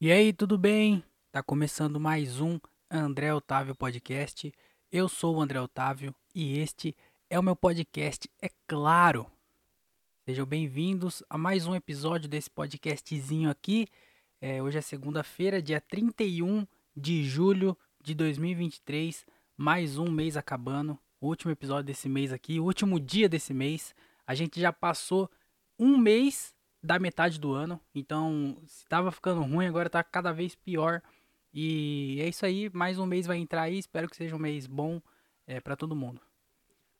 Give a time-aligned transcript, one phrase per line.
[0.00, 1.04] E aí, tudo bem?
[1.30, 2.58] Tá começando mais um
[2.90, 4.52] André Otávio Podcast.
[4.90, 6.96] Eu sou o André Otávio e este
[7.30, 9.30] é o meu podcast, é claro.
[10.24, 13.86] Sejam bem-vindos a mais um episódio desse podcastzinho aqui.
[14.40, 19.24] É, hoje é segunda-feira, dia 31 de julho de 2023.
[19.56, 20.98] Mais um mês acabando.
[21.20, 23.94] O último episódio desse mês aqui, o último dia desse mês.
[24.26, 25.30] A gente já passou
[25.78, 26.53] um mês
[26.84, 27.80] da metade do ano.
[27.94, 31.02] Então, se tava ficando ruim, agora tá cada vez pior.
[31.52, 33.78] E é isso aí, mais um mês vai entrar aí.
[33.78, 35.00] Espero que seja um mês bom
[35.46, 36.20] é, para todo mundo.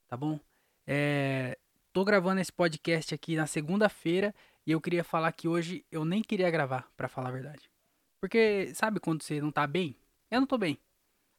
[0.09, 0.41] Tá bom?
[0.87, 1.59] É,
[1.93, 4.35] tô gravando esse podcast aqui na segunda-feira
[4.67, 7.71] e eu queria falar que hoje eu nem queria gravar, para falar a verdade.
[8.19, 9.95] Porque, sabe quando você não tá bem?
[10.31, 10.79] Eu não tô bem.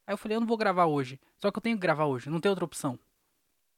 [0.06, 1.18] Aí eu falei, eu não vou gravar hoje.
[1.36, 2.96] Só que eu tenho que gravar hoje, não tem outra opção.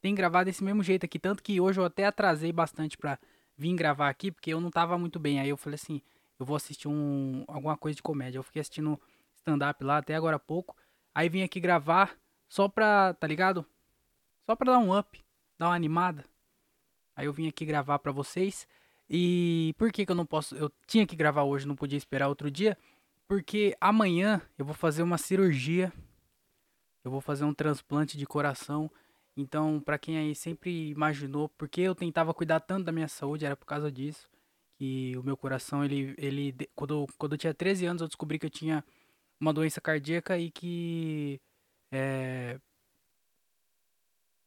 [0.03, 3.19] Tem que gravar desse mesmo jeito aqui, tanto que hoje eu até atrasei bastante pra
[3.59, 5.41] vim gravar aqui porque eu não tava muito bem.
[5.41, 6.01] Aí eu falei assim,
[6.39, 8.39] eu vou assistir um alguma coisa de comédia.
[8.39, 8.99] Eu fiquei assistindo
[9.35, 10.77] stand-up lá até agora há pouco.
[11.13, 12.17] Aí vim aqui gravar
[12.49, 13.67] só pra, tá ligado?
[14.47, 15.21] Só pra dar um up,
[15.59, 16.25] dar uma animada.
[17.17, 18.69] Aí eu vim aqui gravar pra vocês.
[19.11, 22.29] E por que que eu não posso, eu tinha que gravar hoje, não podia esperar
[22.29, 22.79] outro dia?
[23.27, 25.93] Porque amanhã eu vou fazer uma cirurgia.
[27.03, 28.91] Eu vou fazer um transplante de coração
[29.39, 33.57] então, para quem aí sempre imaginou porque eu tentava cuidar tanto da minha saúde, era
[33.57, 34.29] por causa disso.
[34.77, 36.15] Que o meu coração, ele.
[36.19, 38.85] ele quando, quando eu tinha 13 anos, eu descobri que eu tinha
[39.41, 41.41] uma doença cardíaca e que.
[41.93, 42.59] É,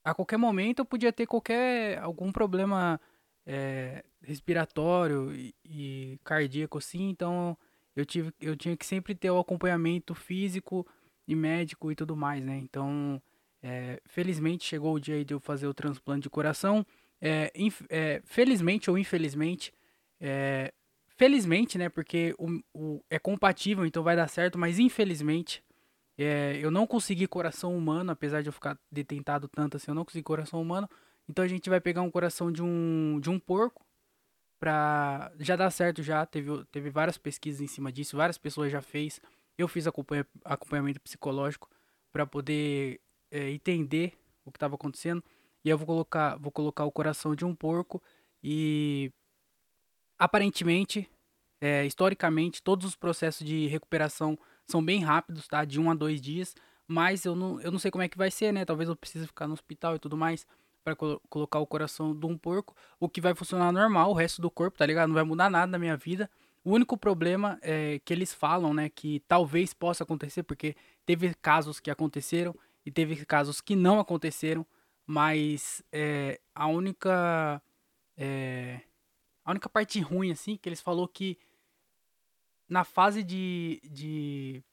[0.03, 1.97] a qualquer momento eu podia ter qualquer.
[1.99, 2.99] algum problema
[3.45, 7.09] é, respiratório e, e cardíaco, assim.
[7.09, 7.57] Então,
[7.95, 10.85] eu, tive, eu tinha que sempre ter o acompanhamento físico
[11.27, 12.57] e médico e tudo mais, né?
[12.57, 13.21] Então
[13.61, 16.85] é, felizmente chegou o dia de eu fazer o transplante de coração.
[17.21, 17.51] É,
[17.89, 19.71] é, felizmente ou infelizmente,
[21.09, 21.87] felizmente, né?
[21.89, 25.63] Porque o, o, é compatível, então vai dar certo, mas infelizmente
[26.61, 30.23] eu não consegui coração humano, apesar de eu ficar detentado tanto assim, eu não consegui
[30.23, 30.87] coração humano.
[31.27, 33.85] Então a gente vai pegar um coração de um, de um porco
[34.59, 35.31] pra.
[35.39, 39.19] Já dá certo já, teve, teve várias pesquisas em cima disso, várias pessoas já fez.
[39.57, 41.69] Eu fiz acompanha, acompanhamento psicológico
[42.11, 42.99] para poder
[43.31, 44.13] é, entender
[44.45, 45.23] o que estava acontecendo.
[45.63, 48.01] E eu vou colocar, vou colocar o coração de um porco
[48.43, 49.11] e
[50.17, 51.09] aparentemente,
[51.59, 54.37] é, historicamente, todos os processos de recuperação
[54.67, 55.65] são bem rápidos, tá?
[55.65, 56.55] De um a dois dias.
[56.87, 58.65] Mas eu não, eu não sei como é que vai ser, né?
[58.65, 60.45] Talvez eu precise ficar no hospital e tudo mais
[60.83, 64.41] para colo colocar o coração de um porco, o que vai funcionar normal, o resto
[64.41, 65.09] do corpo, tá ligado?
[65.09, 66.29] Não vai mudar nada na minha vida.
[66.63, 70.75] O único problema é que eles falam, né, que talvez possa acontecer, porque
[71.05, 72.55] teve casos que aconteceram
[72.85, 74.65] e teve casos que não aconteceram,
[75.05, 77.61] mas é, a única
[78.17, 78.81] é,
[79.43, 81.37] a única parte ruim assim que eles falou que
[82.71, 84.63] na fase de, de,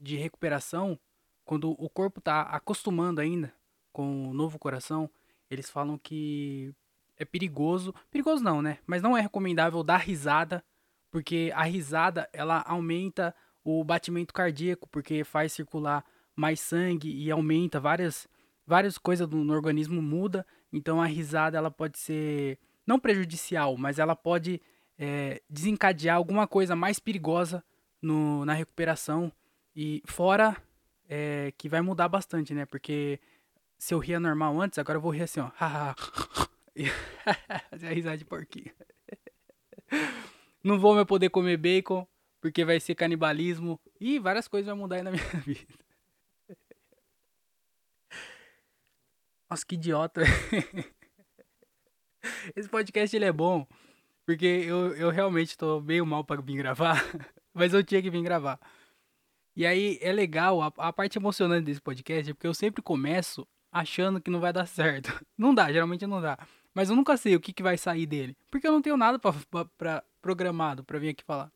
[0.00, 0.96] de recuperação,
[1.44, 3.52] quando o corpo está acostumando ainda
[3.92, 5.10] com o novo coração,
[5.50, 6.72] eles falam que
[7.16, 8.78] é perigoso, perigoso não, né?
[8.86, 10.64] Mas não é recomendável dar risada,
[11.10, 16.04] porque a risada ela aumenta o batimento cardíaco, porque faz circular
[16.38, 18.28] mais sangue e aumenta várias
[18.64, 20.46] várias coisas no, organismo muda.
[20.72, 24.62] Então a risada ela pode ser não prejudicial, mas ela pode
[24.96, 27.64] é, desencadear alguma coisa mais perigosa
[28.00, 29.32] no, na recuperação
[29.74, 30.56] e fora
[31.08, 32.64] é, que vai mudar bastante, né?
[32.66, 33.18] Porque
[33.76, 35.50] se eu ria normal antes, agora eu vou rir assim, ó.
[37.70, 38.70] Fazer a risada de porquinho.
[40.62, 42.06] Não vou mais poder comer bacon,
[42.40, 43.80] porque vai ser canibalismo.
[44.00, 45.87] E várias coisas vão mudar aí na minha vida.
[49.50, 50.22] Nossa, que idiota.
[52.54, 53.66] Esse podcast ele é bom.
[54.26, 57.02] Porque eu, eu realmente tô meio mal para vir gravar.
[57.54, 58.60] Mas eu tinha que vir gravar.
[59.56, 63.48] E aí é legal, a, a parte emocionante desse podcast é porque eu sempre começo
[63.72, 65.18] achando que não vai dar certo.
[65.36, 66.38] Não dá, geralmente não dá.
[66.74, 68.36] Mas eu nunca sei o que, que vai sair dele.
[68.50, 71.50] Porque eu não tenho nada pra programado para vir aqui falar.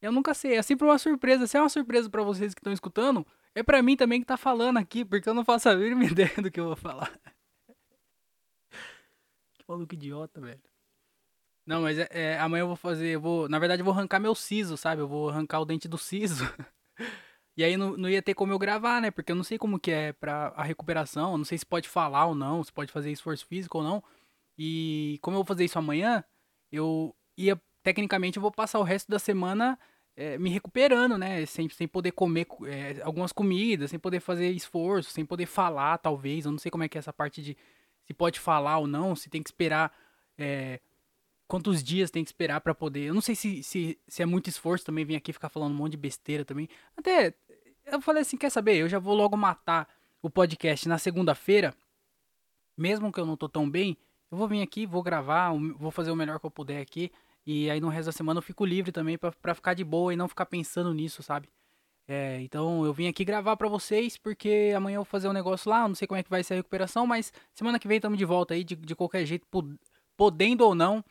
[0.00, 1.46] Eu nunca sei, é sempre uma surpresa.
[1.46, 4.36] Se é uma surpresa para vocês que estão escutando, é pra mim também que tá
[4.36, 7.10] falando aqui, porque eu não faço a mínima ideia do que eu vou falar.
[9.54, 10.60] que maluco idiota, velho.
[11.66, 14.20] Não, mas é, é, amanhã eu vou fazer, eu vou, na verdade eu vou arrancar
[14.20, 15.00] meu siso, sabe?
[15.00, 16.44] Eu vou arrancar o dente do siso.
[17.56, 19.10] e aí não, não ia ter como eu gravar, né?
[19.10, 22.26] Porque eu não sei como que é pra a recuperação, não sei se pode falar
[22.26, 24.04] ou não, se pode fazer esforço físico ou não.
[24.58, 26.22] E como eu vou fazer isso amanhã,
[26.70, 29.78] eu ia, tecnicamente eu vou passar o resto da semana
[30.16, 31.44] é, me recuperando, né?
[31.46, 36.44] Sem, sem poder comer é, algumas comidas, sem poder fazer esforço, sem poder falar, talvez.
[36.44, 37.56] Eu não sei como é que é essa parte de
[38.06, 39.92] se pode falar ou não, se tem que esperar
[40.36, 40.80] é,
[41.46, 43.04] quantos dias tem que esperar para poder.
[43.04, 45.76] Eu não sei se, se, se é muito esforço também vir aqui ficar falando um
[45.76, 46.68] monte de besteira também.
[46.96, 47.34] Até
[47.86, 48.76] eu falei assim, quer saber?
[48.76, 49.88] Eu já vou logo matar
[50.22, 51.74] o podcast na segunda-feira,
[52.76, 53.96] mesmo que eu não tô tão bem,
[54.30, 57.12] eu vou vir aqui, vou gravar, vou fazer o melhor que eu puder aqui.
[57.46, 60.16] E aí no resto da semana eu fico livre também para ficar de boa e
[60.16, 61.48] não ficar pensando nisso, sabe?
[62.06, 65.70] É, então eu vim aqui gravar para vocês porque amanhã eu vou fazer um negócio
[65.70, 68.18] lá, não sei como é que vai ser a recuperação, mas semana que vem estamos
[68.18, 69.46] de volta aí, de, de qualquer jeito,
[70.16, 71.02] podendo ou não,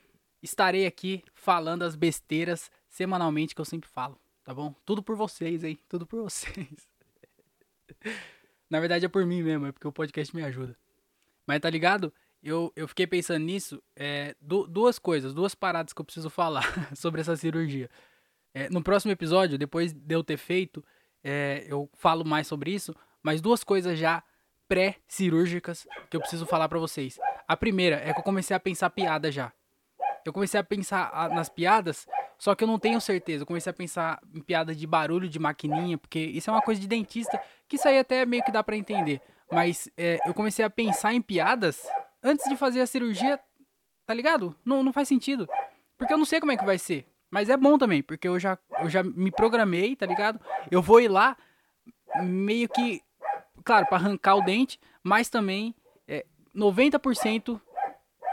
[0.42, 4.76] estarei aqui falando as besteiras semanalmente que eu sempre falo, tá bom?
[4.86, 6.88] Tudo por vocês aí, tudo por vocês.
[8.70, 10.78] Na verdade é por mim mesmo, é porque o podcast me ajuda.
[11.48, 12.14] Mas tá ligado?
[12.44, 16.64] Eu, eu fiquei pensando nisso, é, du duas coisas, duas paradas que eu preciso falar
[16.94, 17.90] sobre essa cirurgia.
[18.54, 20.84] É, no próximo episódio, depois de eu ter feito,
[21.24, 22.94] é, eu falo mais sobre isso,
[23.24, 24.22] mas duas coisas já
[24.68, 27.18] pré-cirúrgicas que eu preciso falar para vocês.
[27.48, 29.52] A primeira é que eu comecei a pensar piada já.
[30.26, 32.08] Eu comecei a pensar nas piadas,
[32.38, 33.44] só que eu não tenho certeza.
[33.44, 36.80] Eu comecei a pensar em piada de barulho de maquininha, porque isso é uma coisa
[36.80, 39.22] de dentista, que isso aí até meio que dá para entender.
[39.52, 41.86] Mas é, eu comecei a pensar em piadas
[42.24, 43.40] antes de fazer a cirurgia,
[44.06, 44.56] tá ligado?
[44.64, 45.48] Não, não faz sentido.
[45.98, 47.06] Porque eu não sei como é que vai ser.
[47.30, 50.40] Mas é bom também, porque eu já, eu já me programei, tá ligado?
[50.70, 51.36] Eu vou ir lá
[52.22, 53.02] meio que,
[53.64, 55.74] claro, para arrancar o dente, mas também
[56.08, 56.26] é,
[56.56, 57.60] 90%,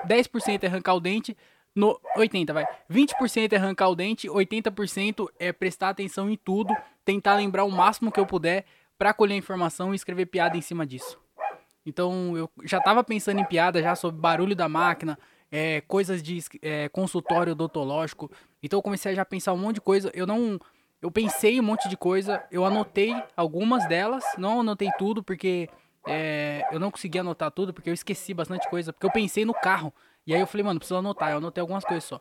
[0.07, 1.35] 10% é arrancar o dente,
[1.75, 2.67] no 80, vai.
[2.91, 8.13] 20% é arrancar o dente, 80% é prestar atenção em tudo, tentar lembrar o máximo
[8.13, 8.67] que eu puder
[8.99, 11.19] para colher informação e escrever piada em cima disso.
[11.85, 15.19] Então eu já tava pensando em piada já sobre barulho da máquina,
[15.51, 18.31] é, coisas de é, consultório odontológico.
[18.63, 20.11] Então eu comecei a já pensar um monte de coisa.
[20.15, 20.59] Eu não.
[21.03, 25.67] Eu pensei um monte de coisa, eu anotei algumas delas, não anotei tudo porque
[26.07, 29.55] é, eu não consegui anotar tudo, porque eu esqueci bastante coisa, porque eu pensei no
[29.55, 29.95] carro.
[30.27, 32.21] E aí eu falei, mano, preciso anotar, eu anotei algumas coisas só.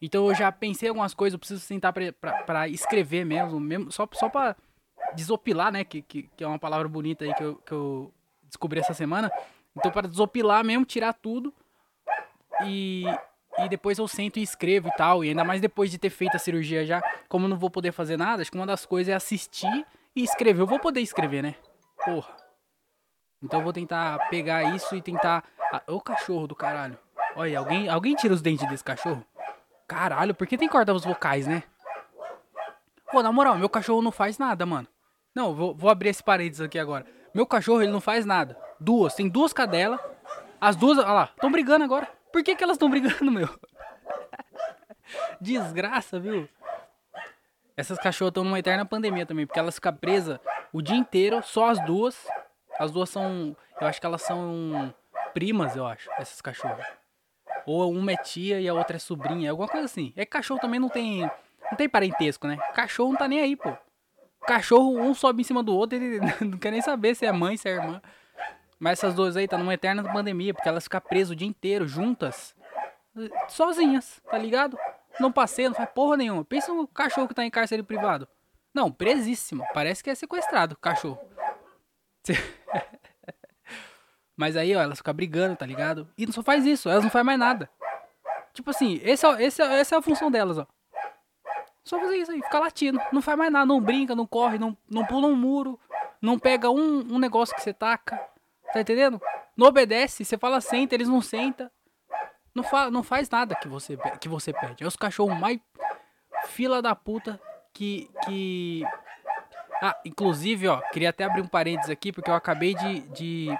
[0.00, 4.28] Então eu já pensei algumas coisas, eu preciso sentar pra escrever mesmo, mesmo só, só
[4.28, 4.56] pra
[5.14, 5.84] desopilar, né?
[5.84, 8.12] Que, que, que, é uma palavra bonita aí que eu, que eu
[8.48, 9.30] descobri essa semana.
[9.76, 11.54] Então, para desopilar mesmo, tirar tudo.
[12.64, 13.04] E,
[13.58, 15.24] e depois eu sento e escrevo e tal.
[15.24, 18.16] E ainda mais depois de ter feito a cirurgia já, como não vou poder fazer
[18.16, 19.86] nada, acho que uma das coisas é assistir
[20.16, 20.62] e escrever.
[20.62, 21.54] Eu vou poder escrever, né?
[22.04, 22.36] Porra.
[23.42, 25.44] Então eu vou tentar pegar isso e tentar.
[25.72, 26.98] Ah, ô cachorro do caralho.
[27.36, 29.24] Olha, alguém, alguém tira os dentes desse cachorro?
[29.86, 31.62] Caralho, por que tem cordas vocais, né?
[33.12, 34.88] Pô, na moral, meu cachorro não faz nada, mano.
[35.34, 37.06] Não, vou, vou abrir esse parênteses aqui agora.
[37.34, 38.56] Meu cachorro, ele não faz nada.
[38.80, 40.00] Duas, tem duas cadelas.
[40.60, 42.08] As duas, olha lá, estão brigando agora.
[42.32, 43.48] Por que, que elas estão brigando, meu?
[45.40, 46.48] Desgraça, viu?
[47.76, 50.38] Essas cachorras estão numa eterna pandemia também, porque elas ficam presas
[50.72, 52.26] o dia inteiro, só as duas.
[52.78, 53.56] As duas são.
[53.80, 54.92] Eu acho que elas são
[55.32, 56.86] primas, eu acho, essas cachorras.
[57.64, 60.12] Ou uma é tia e a outra é sobrinha, alguma coisa assim.
[60.16, 61.20] É que cachorro também não tem.
[61.70, 62.56] Não tem parentesco, né?
[62.74, 63.76] Cachorro não tá nem aí, pô.
[64.48, 67.58] Cachorro, um sobe em cima do outro, ele não quer nem saber se é mãe,
[67.58, 68.00] se é irmã.
[68.78, 71.86] Mas essas duas aí tá numa eterna pandemia, porque elas ficam presas o dia inteiro,
[71.86, 72.56] juntas,
[73.48, 74.78] sozinhas, tá ligado?
[75.20, 76.46] Não passeia, não faz porra nenhuma.
[76.46, 78.26] Pensa no cachorro que tá em cárcere privado.
[78.72, 79.66] Não, presíssimo.
[79.74, 81.20] Parece que é sequestrado, cachorro.
[84.34, 86.08] Mas aí, ó, elas ficam brigando, tá ligado?
[86.16, 87.68] E não só faz isso, elas não fazem mais nada.
[88.54, 90.66] Tipo assim, esse é, esse é, essa é a função delas, ó.
[91.88, 93.00] Só fazer isso aí, ficar latindo.
[93.10, 95.80] Não faz mais nada, não brinca, não corre, não, não pula um muro,
[96.20, 98.20] não pega um, um negócio que você taca.
[98.74, 99.18] Tá entendendo?
[99.56, 101.70] Não obedece, você fala senta, eles não sentam.
[102.54, 104.84] Não, fa não faz nada que você, que você pede.
[104.84, 105.60] É os cachorros mais
[106.48, 107.40] fila da puta
[107.72, 108.82] que, que.
[109.80, 113.58] Ah, inclusive, ó, queria até abrir um parênteses aqui, porque eu acabei de, de,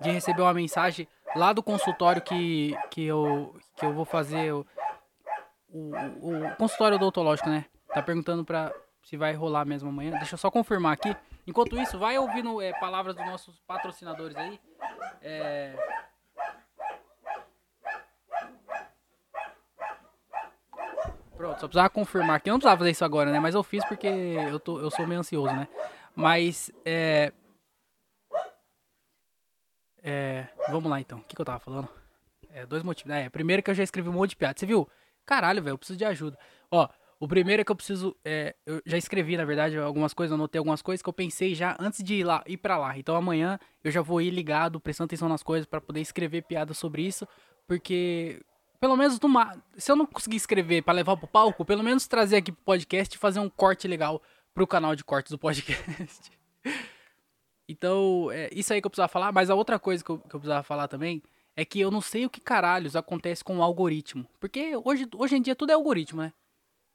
[0.00, 4.52] de receber uma mensagem lá do consultório que, que, eu, que eu vou fazer
[5.76, 7.66] o, o consultório odontológico, né?
[7.92, 10.10] Tá perguntando pra se vai rolar mesmo amanhã.
[10.12, 11.14] Deixa eu só confirmar aqui.
[11.46, 14.60] Enquanto isso, vai ouvindo é, palavras dos nossos patrocinadores aí.
[15.22, 15.76] É...
[21.36, 22.48] Pronto, só precisava confirmar aqui.
[22.48, 23.38] Eu não precisava fazer isso agora, né?
[23.38, 25.68] Mas eu fiz porque eu, tô, eu sou meio ansioso, né?
[26.14, 27.32] Mas, é...
[30.02, 30.48] É...
[30.68, 31.18] Vamos lá, então.
[31.18, 31.88] O que, que eu tava falando?
[32.50, 33.12] É, dois motivos.
[33.12, 34.58] É, primeiro que eu já escrevi um monte de piada.
[34.58, 34.88] Você viu?
[35.26, 36.38] Caralho, velho, eu preciso de ajuda.
[36.70, 38.14] Ó, o primeiro é que eu preciso.
[38.24, 41.76] É, eu já escrevi, na verdade, algumas coisas, anotei algumas coisas que eu pensei já
[41.80, 42.96] antes de ir lá, ir pra lá.
[42.98, 46.74] Então amanhã eu já vou ir ligado, prestando atenção nas coisas para poder escrever piada
[46.74, 47.26] sobre isso.
[47.66, 48.42] Porque,
[48.78, 52.36] pelo menos, numa, se eu não conseguir escrever para levar pro palco, pelo menos trazer
[52.36, 54.22] aqui pro podcast e fazer um corte legal
[54.54, 56.30] pro canal de cortes do podcast.
[57.68, 59.32] então, é isso aí que eu precisava falar.
[59.32, 61.22] Mas a outra coisa que eu, que eu precisava falar também
[61.56, 64.26] é que eu não sei o que caralhos acontece com o algoritmo.
[64.38, 66.32] Porque hoje, hoje em dia tudo é algoritmo, né?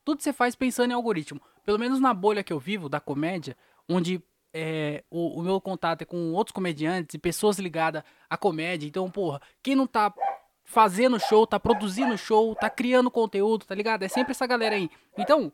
[0.06, 1.41] Tudo você faz pensando em algoritmo.
[1.65, 3.58] Pelo menos na bolha que eu vivo, da comédia,
[3.89, 8.88] onde é, o, o, meu contato é com outros comediantes e pessoas ligadas à comédia.
[8.88, 10.13] Então, porra, quem não tá
[10.63, 14.03] fazendo show, tá produzindo show, tá criando conteúdo, tá ligado?
[14.03, 14.89] É sempre essa galera aí.
[15.18, 15.51] Então,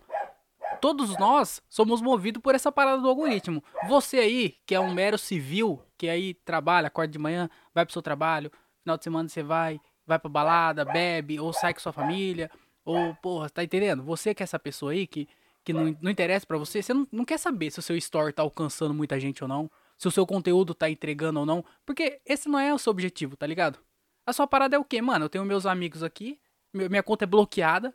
[0.81, 3.63] todos nós somos movidos por essa parada do algoritmo.
[3.87, 7.93] Você aí, que é um mero civil, que aí trabalha, acorda de manhã, vai pro
[7.93, 8.51] seu trabalho,
[8.87, 12.49] final de semana você vai, vai pra balada, bebe, ou sai com sua família,
[12.85, 14.01] ou, porra, tá entendendo?
[14.03, 15.27] Você que é essa pessoa aí que,
[15.63, 18.31] que não, não interessa para você, você não, não quer saber se o seu story
[18.31, 22.21] tá alcançando muita gente ou não, se o seu conteúdo tá entregando ou não, porque
[22.25, 23.77] esse não é o seu objetivo, tá ligado?
[24.25, 25.01] A sua parada é o quê?
[25.01, 26.39] Mano, eu tenho meus amigos aqui,
[26.73, 27.93] minha conta é bloqueada,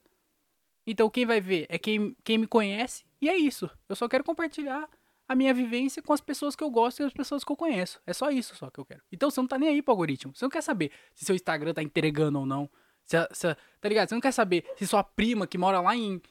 [0.87, 3.71] então quem vai ver é quem, quem me conhece, e é isso.
[3.89, 4.87] Eu só quero compartilhar
[5.33, 8.01] a minha vivência com as pessoas que eu gosto e as pessoas que eu conheço.
[8.07, 9.03] É só isso só que eu quero.
[9.11, 10.35] Então você não tá nem aí pro algoritmo.
[10.35, 12.71] Você não quer saber se seu Instagram tá entregando ou não.
[13.05, 14.09] Se, se, tá ligado?
[14.09, 16.23] Você não quer saber se sua prima que mora lá em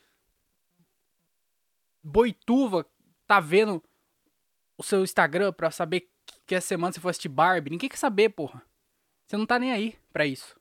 [2.04, 2.86] Boituva
[3.28, 3.84] tá vendo
[4.78, 6.10] o seu Instagram pra saber
[6.46, 7.72] que essa semana você foi assistir Barbie.
[7.72, 8.62] Ninguém quer saber, porra.
[9.26, 10.60] Você não tá nem aí pra isso.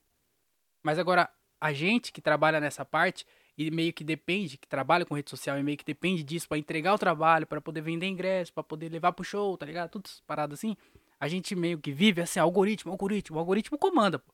[0.82, 1.28] Mas agora,
[1.60, 3.26] a gente que trabalha nessa parte,
[3.62, 6.56] e meio que depende, que trabalha com rede social e meio que depende disso para
[6.56, 9.90] entregar o trabalho, para poder vender ingresso, para poder levar pro show, tá ligado?
[9.90, 10.74] Tudo parado assim.
[11.20, 14.32] A gente meio que vive assim, algoritmo, algoritmo, algoritmo comanda, pô.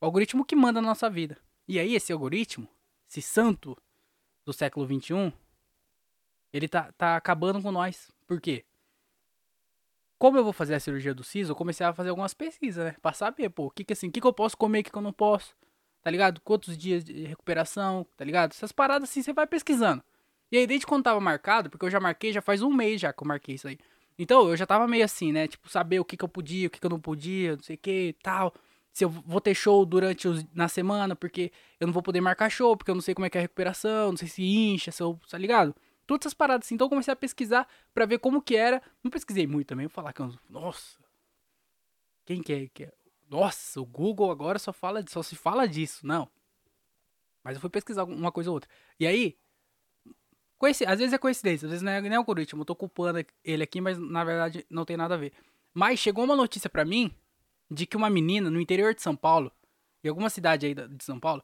[0.00, 1.36] O algoritmo que manda na nossa vida.
[1.68, 2.66] E aí esse algoritmo,
[3.06, 3.76] esse santo
[4.42, 5.30] do século 21,
[6.50, 8.10] ele tá, tá acabando com nós.
[8.26, 8.64] Por quê?
[10.18, 12.96] Como eu vou fazer a cirurgia do siso, eu comecei a fazer algumas pesquisas, né?
[13.02, 14.90] Pra saber, pô, o que que assim, o que que eu posso comer, o que
[14.90, 15.54] que eu não posso
[16.06, 16.40] tá ligado?
[16.40, 18.52] Quantos dias de recuperação, tá ligado?
[18.52, 20.04] Essas paradas assim você vai pesquisando.
[20.52, 23.12] E aí, desde quando tava marcado, porque eu já marquei, já faz um mês já
[23.12, 23.76] que eu marquei isso aí.
[24.16, 25.48] Então, eu já tava meio assim, né?
[25.48, 27.74] Tipo, saber o que que eu podia, o que que eu não podia, não sei
[27.74, 28.54] o que tal.
[28.92, 32.48] Se eu vou ter show durante os, na semana, porque eu não vou poder marcar
[32.50, 34.92] show, porque eu não sei como é que é a recuperação, não sei se incha,
[34.92, 35.74] se eu, tá ligado?
[36.06, 36.76] Todas essas paradas assim.
[36.76, 38.80] Então, eu comecei a pesquisar para ver como que era.
[39.02, 41.00] Não pesquisei muito também, vou falar que eu, nossa.
[42.24, 42.92] Quem que é, que é?
[43.28, 46.06] Nossa, o Google agora só fala só se fala disso.
[46.06, 46.28] Não.
[47.42, 48.70] Mas eu fui pesquisar uma coisa ou outra.
[48.98, 49.36] E aí,
[50.86, 52.62] às vezes é coincidência, às vezes não é nem algoritmo.
[52.62, 55.32] Eu tô culpando ele aqui, mas na verdade não tem nada a ver.
[55.74, 57.14] Mas chegou uma notícia para mim
[57.70, 59.52] de que uma menina no interior de São Paulo,
[60.02, 61.42] em alguma cidade aí de São Paulo,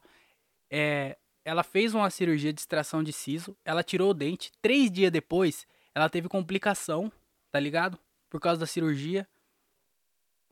[0.69, 4.51] é, ela fez uma cirurgia de extração de siso, ela tirou o dente.
[4.61, 7.11] Três dias depois, ela teve complicação,
[7.51, 7.99] tá ligado?
[8.29, 9.27] Por causa da cirurgia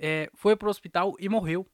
[0.02, 1.66] é, foi pro hospital e morreu.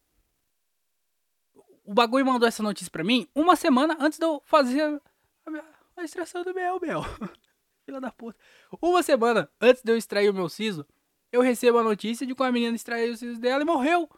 [1.86, 5.02] O bagulho mandou essa notícia pra mim uma semana antes de eu fazer
[5.46, 5.64] a, minha,
[5.96, 7.02] a extração do meu mel.
[7.86, 8.38] Filha da puta.
[8.82, 10.86] Uma semana antes de eu extrair o meu siso,
[11.32, 14.10] eu recebo a notícia de que uma menina extraiu o siso dela e morreu.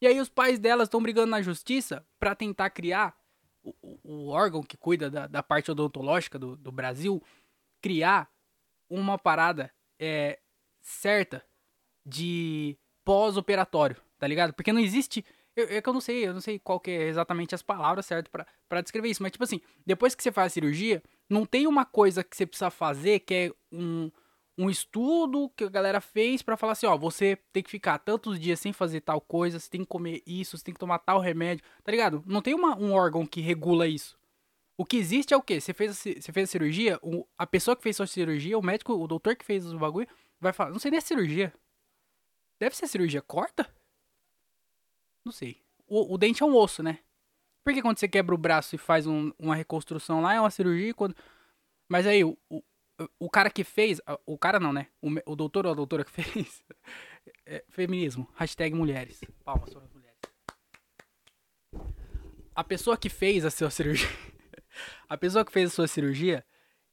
[0.00, 3.14] E aí os pais delas estão brigando na justiça para tentar criar
[3.62, 7.22] o, o, o, órgão que cuida da, da parte odontológica do, do Brasil,
[7.82, 8.32] criar
[8.88, 10.40] uma parada é,
[10.80, 11.44] certa
[12.04, 14.52] de pós-operatório, tá ligado?
[14.52, 15.24] Porque não existe.
[15.54, 18.06] Eu, é que eu não sei, eu não sei qual que é exatamente as palavras
[18.06, 18.30] certas
[18.68, 21.84] para descrever isso, mas tipo assim, depois que você faz a cirurgia, não tem uma
[21.84, 24.10] coisa que você precisa fazer que é um,
[24.56, 28.38] um estudo que a galera fez para falar assim, ó, você tem que ficar tantos
[28.38, 31.20] dias sem fazer tal coisa, você tem que comer isso, você tem que tomar tal
[31.20, 32.22] remédio, tá ligado?
[32.26, 34.18] Não tem uma, um órgão que regula isso.
[34.76, 35.60] O que existe é o quê?
[35.60, 38.62] Você fez a, você fez a cirurgia, o, a pessoa que fez a cirurgia, o
[38.62, 40.08] médico, o doutor que fez o bagulho,
[40.40, 41.52] vai falar, não sei nem a cirurgia,
[42.62, 43.68] Deve ser cirurgia corta?
[45.24, 45.60] Não sei.
[45.84, 47.00] O, o, dente é um osso, né?
[47.64, 50.94] Porque quando você quebra o braço e faz um, uma reconstrução lá, é uma cirurgia.
[50.94, 51.16] Quando...
[51.88, 52.62] Mas aí, o, o,
[53.18, 54.00] o cara que fez.
[54.24, 54.86] O cara não, né?
[55.00, 56.62] O, o doutor ou a doutora que fez.
[57.44, 58.28] É, feminismo.
[58.36, 59.20] Hashtag mulheres.
[59.42, 60.20] Palmas para as mulheres.
[62.54, 64.08] A pessoa que fez a sua cirurgia.
[65.08, 66.46] a pessoa que fez a sua cirurgia,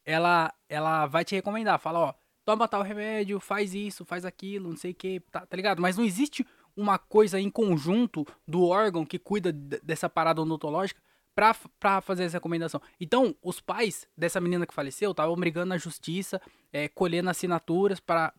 [0.03, 1.77] ela, ela vai te recomendar.
[1.77, 5.55] Fala, ó toma tal remédio, faz isso, faz aquilo, não sei o que, tá, tá
[5.55, 5.79] ligado?
[5.79, 6.43] Mas não existe
[6.75, 10.99] uma coisa em conjunto do órgão que cuida dessa parada odontológica
[11.35, 12.81] pra, pra fazer essa recomendação.
[12.99, 16.41] Então, os pais dessa menina que faleceu estavam brigando na justiça,
[16.73, 18.33] é, colhendo assinaturas para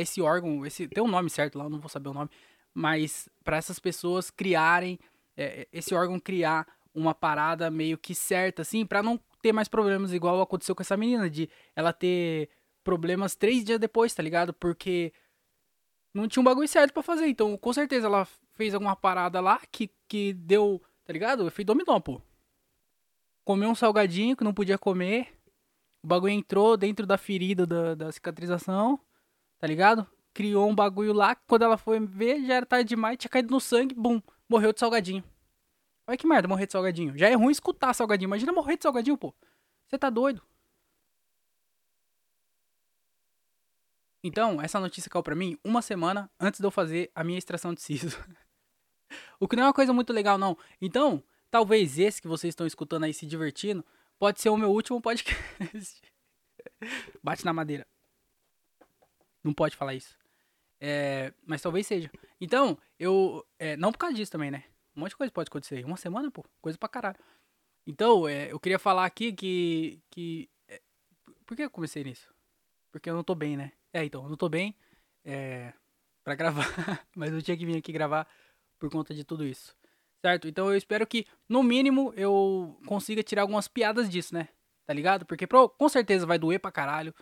[0.00, 2.30] esse órgão, esse tem um nome certo lá, eu não vou saber o nome,
[2.72, 4.98] mas para essas pessoas criarem,
[5.36, 10.14] é, esse órgão criar uma parada meio que certa, assim, para não ter mais problemas
[10.14, 12.48] igual aconteceu com essa menina, de ela ter
[12.86, 14.54] problemas três dias depois, tá ligado?
[14.54, 15.12] Porque
[16.14, 17.26] não tinha um bagulho certo para fazer.
[17.26, 21.48] Então, com certeza, ela fez alguma parada lá que, que deu, tá ligado?
[21.48, 22.22] Efeito dominó, pô.
[23.44, 25.36] Comeu um salgadinho que não podia comer.
[26.00, 29.00] O bagulho entrou dentro da ferida da, da cicatrização,
[29.58, 30.06] tá ligado?
[30.32, 33.50] Criou um bagulho lá que quando ela foi ver já era tarde demais, tinha caído
[33.50, 34.22] no sangue, bum.
[34.48, 35.24] morreu de salgadinho.
[36.06, 37.18] Olha que merda morrer de salgadinho.
[37.18, 38.28] Já é ruim escutar salgadinho.
[38.28, 39.34] Imagina morrer de salgadinho, pô.
[39.88, 40.40] Você tá doido?
[44.22, 47.72] Então, essa notícia caiu pra mim uma semana antes de eu fazer a minha extração
[47.72, 48.18] de siso.
[49.38, 50.56] o que não é uma coisa muito legal, não.
[50.80, 53.84] Então, talvez esse que vocês estão escutando aí se divertindo,
[54.18, 56.02] pode ser o meu último podcast.
[57.22, 57.86] Bate na madeira.
[59.42, 60.16] Não pode falar isso.
[60.80, 62.10] É, mas talvez seja.
[62.40, 63.46] Então, eu.
[63.58, 64.64] É, não por causa disso também, né?
[64.94, 65.84] Um monte de coisa pode acontecer.
[65.84, 66.44] Uma semana, pô.
[66.60, 67.18] Coisa pra caralho.
[67.86, 70.02] Então, é, eu queria falar aqui que.
[70.10, 70.80] que é,
[71.46, 72.34] por que eu comecei nisso?
[72.90, 73.72] Porque eu não tô bem, né?
[73.96, 74.74] É, então, eu não tô bem.
[75.24, 75.72] É,
[76.22, 76.66] pra gravar.
[77.16, 78.28] mas eu tinha que vir aqui gravar
[78.78, 79.74] por conta de tudo isso.
[80.20, 80.46] Certo?
[80.46, 84.48] Então eu espero que, no mínimo, eu consiga tirar algumas piadas disso, né?
[84.84, 85.24] Tá ligado?
[85.24, 87.14] Porque pro, com certeza vai doer pra caralho.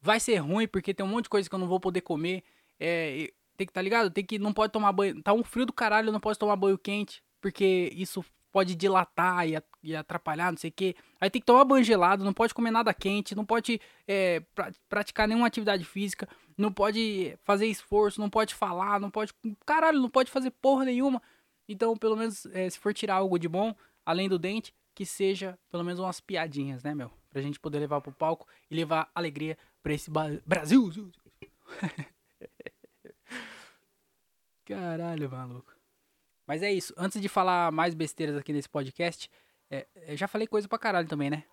[0.00, 2.44] Vai ser ruim, porque tem um monte de coisa que eu não vou poder comer.
[2.78, 4.08] É, tem que, tá ligado?
[4.08, 5.20] Tem que, não pode tomar banho.
[5.20, 7.24] Tá um frio do caralho, não pode tomar banho quente.
[7.40, 10.94] Porque isso pode dilatar e, e atrapalhar, não sei o que.
[11.20, 14.72] Aí tem que tomar banho gelado, não pode comer nada quente, não pode é, pra,
[14.88, 19.32] praticar nenhuma atividade física, não pode fazer esforço, não pode falar, não pode.
[19.64, 21.22] Caralho, não pode fazer porra nenhuma.
[21.68, 25.58] Então, pelo menos, é, se for tirar algo de bom, além do dente, que seja
[25.70, 27.10] pelo menos umas piadinhas, né, meu?
[27.30, 30.10] Pra gente poder levar pro palco e levar alegria pra esse
[30.44, 30.90] Brasil.
[34.66, 35.79] Caralho, maluco.
[36.50, 36.92] Mas é isso.
[36.96, 39.30] Antes de falar mais besteiras aqui nesse podcast,
[39.70, 41.44] é, eu já falei coisa pra caralho também, né?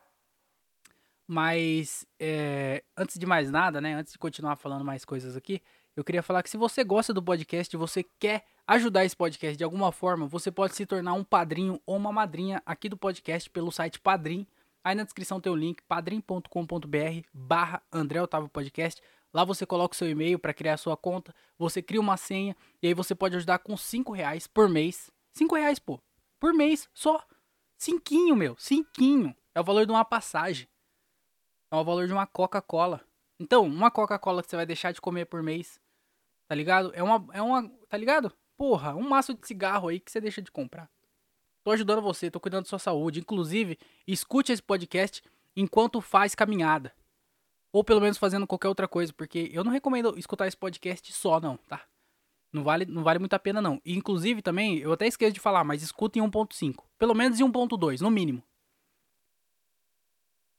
[1.28, 3.94] Mas, é, antes de mais nada, né?
[3.94, 5.62] Antes de continuar falando mais coisas aqui,
[5.96, 9.64] eu queria falar que se você gosta do podcast, você quer ajudar esse podcast de
[9.64, 13.72] alguma forma, você pode se tornar um padrinho ou uma madrinha aqui do podcast pelo
[13.72, 14.48] site Padrim.
[14.84, 19.00] Aí na descrição tem o link padrim.com.br barra André Otávio Podcast.
[19.34, 22.56] Lá você coloca o seu e-mail para criar a sua conta, você cria uma senha
[22.82, 25.12] e aí você pode ajudar com 5 reais por mês.
[25.34, 26.00] 5 reais, pô.
[26.40, 27.24] Por mês, só.
[27.78, 28.56] Cinquinho, meu.
[28.58, 29.36] Cinquinho.
[29.54, 30.68] É o valor de uma passagem.
[31.70, 33.02] É o valor de uma Coca-Cola.
[33.40, 35.80] Então, uma Coca-Cola que você vai deixar de comer por mês
[36.48, 36.92] Tá ligado?
[36.96, 37.70] É uma, é uma.
[37.90, 38.32] Tá ligado?
[38.58, 40.90] Porra, um maço de cigarro aí que você deixa de comprar.
[41.64, 43.20] Tô ajudando você, tô cuidando da sua saúde.
[43.20, 45.22] Inclusive, escute esse podcast
[45.56, 46.94] enquanto faz caminhada.
[47.78, 51.40] Ou pelo menos fazendo qualquer outra coisa, porque eu não recomendo escutar esse podcast só,
[51.40, 51.86] não, tá?
[52.52, 53.80] Não vale, não vale muito a pena, não.
[53.86, 56.84] E, inclusive, também, eu até esqueço de falar, mas escuta em 1.5.
[56.98, 58.42] Pelo menos em 1.2, no mínimo.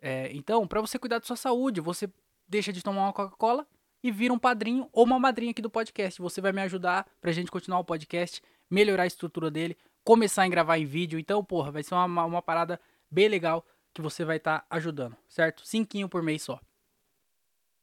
[0.01, 2.09] É, então, para você cuidar da sua saúde, você
[2.47, 3.67] deixa de tomar uma Coca-Cola
[4.01, 6.23] e vira um padrinho ou uma madrinha aqui do podcast.
[6.23, 10.49] Você vai me ajudar pra gente continuar o podcast, melhorar a estrutura dele, começar a
[10.49, 11.19] gravar em vídeo.
[11.19, 15.17] Então, porra, vai ser uma, uma parada bem legal que você vai estar tá ajudando,
[15.27, 15.67] certo?
[15.67, 16.61] Cinquinho por mês só.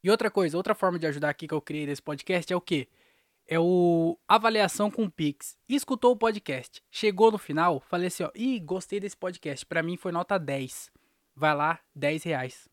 [0.06, 2.62] E outra coisa, outra forma de ajudar aqui que eu criei nesse podcast é o
[2.62, 2.88] quê?
[3.48, 5.58] É o avaliação com Pix.
[5.68, 9.66] Escutou o podcast, chegou no final, falei assim, ó, ih, gostei desse podcast.
[9.66, 10.92] Para mim foi nota 10.
[11.36, 12.70] Vai lá, 10 reais.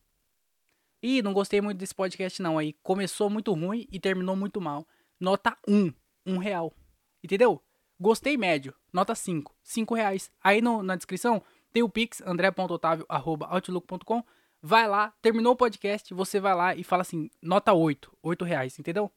[1.01, 2.59] Ih, não gostei muito desse podcast não.
[2.59, 4.87] Aí começou muito ruim e terminou muito mal.
[5.19, 5.91] Nota 1,
[6.27, 6.71] 1 real.
[7.23, 7.59] Entendeu?
[7.99, 10.29] Gostei médio, nota 5, 5 reais.
[10.39, 11.41] Aí no, na descrição
[11.71, 14.23] tem o pix, andré.otavio.outlook.com.
[14.65, 18.79] Vai lá, terminou o podcast, você vai lá e fala assim, nota 8, 8 reais,
[18.79, 19.11] entendeu?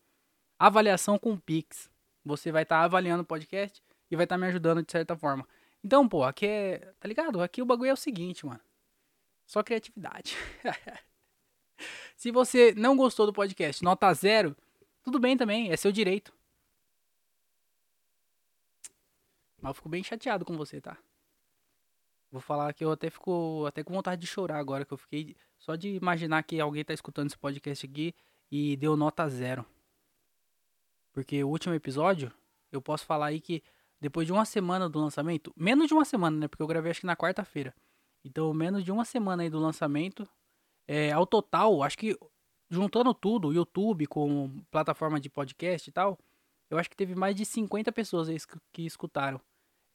[0.58, 1.88] Avaliação com pix.
[2.24, 3.80] Você vai estar tá avaliando o podcast
[4.10, 5.46] e vai estar tá me ajudando de certa forma.
[5.84, 6.92] Então, pô, aqui é.
[6.98, 7.40] Tá ligado?
[7.40, 8.58] Aqui o bagulho é o seguinte, mano.
[9.46, 10.36] Só criatividade.
[12.16, 14.56] Se você não gostou do podcast, nota zero,
[15.04, 16.32] tudo bem também, é seu direito.
[19.62, 20.98] Mas eu fico bem chateado com você, tá?
[22.30, 25.36] Vou falar que eu até fico até com vontade de chorar agora, que eu fiquei
[25.58, 28.14] só de imaginar que alguém tá escutando esse podcast aqui
[28.50, 29.64] e deu nota zero.
[31.12, 32.32] Porque o último episódio,
[32.70, 33.62] eu posso falar aí que
[34.00, 36.48] depois de uma semana do lançamento, menos de uma semana, né?
[36.48, 37.74] Porque eu gravei acho que na quarta-feira.
[38.24, 40.28] Então, menos de uma semana aí do lançamento,
[40.86, 42.18] é, ao total, acho que
[42.68, 46.18] juntando tudo, YouTube com plataforma de podcast e tal,
[46.68, 48.36] eu acho que teve mais de 50 pessoas aí
[48.72, 49.40] que escutaram.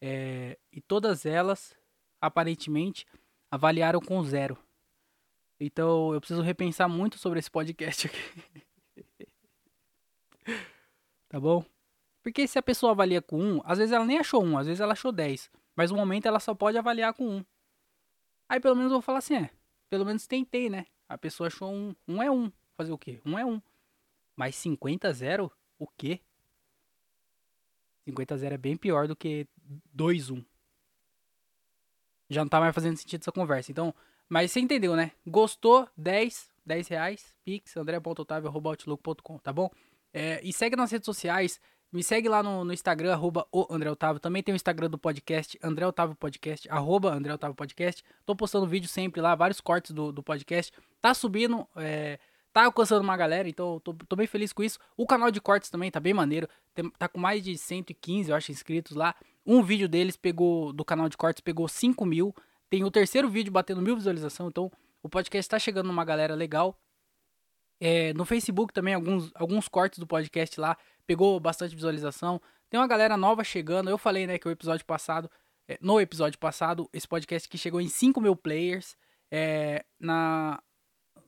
[0.02, 1.76] É, e todas elas,
[2.22, 3.06] aparentemente,
[3.50, 4.58] avaliaram com zero.
[5.60, 9.28] Então eu preciso repensar muito sobre esse podcast aqui.
[11.28, 11.66] tá bom?
[12.24, 14.80] Porque se a pessoa avalia com um, às vezes ela nem achou um, às vezes
[14.80, 15.50] ela achou 10.
[15.76, 17.46] Mas no momento ela só pode avaliar com um.
[18.48, 19.50] Aí pelo menos eu vou falar assim, é,
[19.90, 20.86] pelo menos tentei, né?
[21.10, 21.96] A pessoa achou um.
[22.08, 22.52] Um é um.
[22.78, 23.20] Fazer o quê?
[23.26, 23.62] Um é um.
[24.36, 25.52] Mas 50 a 0?
[25.78, 26.22] O quê?
[28.06, 29.48] 50 a 0 é bem pior do que
[29.94, 30.44] 2 1.
[32.32, 33.72] Já não tá mais fazendo sentido essa conversa.
[33.72, 33.94] Então,
[34.30, 35.12] mas você entendeu, né?
[35.28, 35.86] Gostou?
[35.98, 37.36] 10, 10 reais.
[37.44, 39.70] Pix, andré.otavio.outlook.com, tá bom?
[40.14, 41.60] É, e segue nas redes sociais.
[41.92, 44.22] Me segue lá no, no Instagram, arroba o André Otávio.
[44.22, 48.02] Também tem o Instagram do podcast, André Otávio Podcast, arroba André Otávio Podcast.
[48.26, 50.72] Tô postando vídeo sempre lá, vários cortes do, do podcast.
[51.02, 52.18] Tá subindo, é,
[52.54, 54.80] tá alcançando uma galera, então tô, tô bem feliz com isso.
[54.96, 56.48] O canal de cortes também tá bem maneiro.
[56.74, 59.14] Tem, tá com mais de 115, eu acho, inscritos lá.
[59.52, 62.34] Um vídeo deles pegou, do canal de cortes, pegou 5 mil.
[62.70, 64.72] Tem o terceiro vídeo batendo mil visualizações, então
[65.04, 66.80] o podcast tá chegando numa galera legal.
[67.78, 72.42] É, no Facebook também, alguns, alguns cortes do podcast lá pegou bastante visualização.
[72.70, 73.90] Tem uma galera nova chegando.
[73.90, 75.30] Eu falei, né, que o episódio passado,
[75.68, 78.96] é, no episódio passado, esse podcast que chegou em 5 mil players.
[79.30, 80.64] É, na,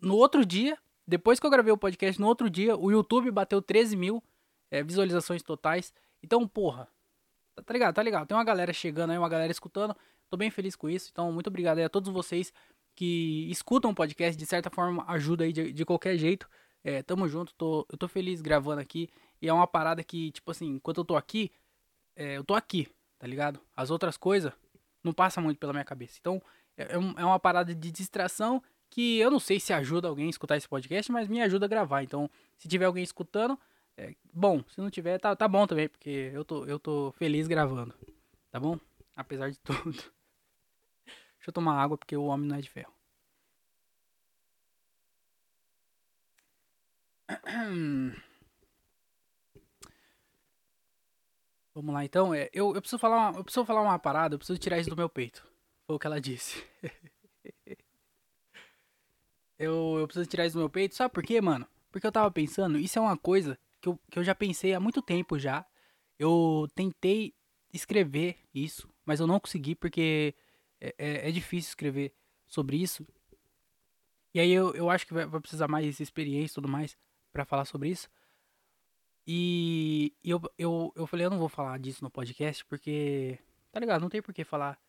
[0.02, 3.62] no outro dia, depois que eu gravei o podcast, no outro dia, o YouTube bateu
[3.62, 4.24] 13 mil
[4.72, 5.94] é, visualizações totais.
[6.24, 6.88] Então, porra,
[7.62, 7.96] tá, ligado?
[7.96, 8.28] Tá ligado?
[8.28, 9.96] Tem uma galera chegando aí, uma galera escutando.
[10.30, 11.10] Tô bem feliz com isso.
[11.12, 12.54] Então, muito obrigado aí a todos vocês
[12.96, 16.50] que escutam o podcast, de certa forma ajuda aí de, de qualquer jeito.
[16.84, 19.10] É, tamo junto, tô, eu tô feliz gravando aqui.
[19.42, 21.52] E é uma parada que, tipo assim, enquanto eu tô aqui,
[22.16, 22.88] é, eu tô aqui,
[23.18, 23.60] tá ligado?
[23.76, 24.52] As outras coisas
[25.04, 26.18] não passam muito pela minha cabeça.
[26.20, 26.42] Então,
[26.78, 30.30] é, é, é uma parada de distração que eu não sei se ajuda alguém a
[30.30, 32.04] escutar esse podcast, mas me ajuda a gravar.
[32.04, 33.58] Então, se tiver alguém escutando,
[33.98, 34.64] é, bom.
[34.70, 37.94] Se não tiver, tá, tá bom também, porque eu tô, eu tô feliz gravando.
[38.52, 38.80] Tá bom?
[39.16, 39.92] Apesar de tudo.
[39.92, 42.94] Deixa eu tomar água porque o homem não é de ferro.
[51.76, 52.34] Vamos lá então.
[52.34, 54.90] É, eu, eu, preciso falar uma, eu preciso falar uma parada, eu preciso tirar isso
[54.90, 55.46] do meu peito.
[55.86, 56.64] Foi o que ela disse.
[59.58, 60.96] eu, eu preciso tirar isso do meu peito.
[60.96, 61.68] Sabe por quê, mano?
[61.92, 64.80] Porque eu tava pensando, isso é uma coisa que eu, que eu já pensei há
[64.80, 65.65] muito tempo já.
[66.17, 67.36] Eu tentei
[67.74, 70.34] escrever isso, mas eu não consegui porque
[70.80, 72.15] é, é, é difícil escrever
[72.48, 73.06] sobre isso.
[74.34, 76.98] E aí eu, eu acho que vai, vai precisar mais experiência e tudo mais
[77.34, 78.10] para falar sobre isso.
[79.28, 83.38] E, e eu, eu, eu falei, eu não vou falar disso no podcast porque,
[83.69, 84.02] tá ligado?
[84.02, 84.80] Não tem por que falar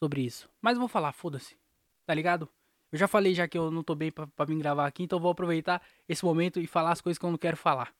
[0.00, 0.50] sobre isso.
[0.60, 1.56] Mas eu vou falar, foda-se,
[2.04, 2.48] tá ligado?
[2.90, 5.20] Eu já falei já que eu não tô bem pra, pra me gravar aqui, então
[5.20, 7.94] vou aproveitar esse momento e falar as coisas que eu não quero falar.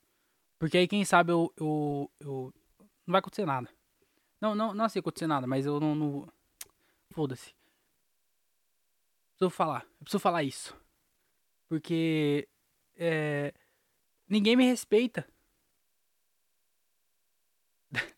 [0.65, 2.51] Porque aí, quem sabe, eu, eu, eu
[3.07, 3.69] não vai acontecer nada.
[4.41, 6.27] Não, não, não assim acontecer nada, mas eu não, não
[7.11, 7.55] Foda-se.
[9.33, 9.83] Preciso falar.
[9.83, 10.75] Eu preciso falar isso.
[11.69, 12.49] Porque.
[12.97, 13.53] É,
[14.27, 15.29] ninguém me respeita.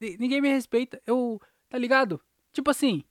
[0.00, 1.02] ninguém me respeita.
[1.04, 1.40] Eu.
[1.68, 2.22] Tá ligado?
[2.52, 3.02] Tipo assim.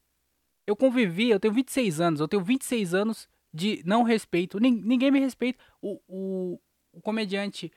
[0.66, 2.22] Eu convivi, eu tenho 26 anos.
[2.22, 4.58] Eu tenho 26 anos de não respeito.
[4.58, 5.62] ninguém me respeita.
[5.82, 6.62] O, o,
[6.94, 7.72] o comediante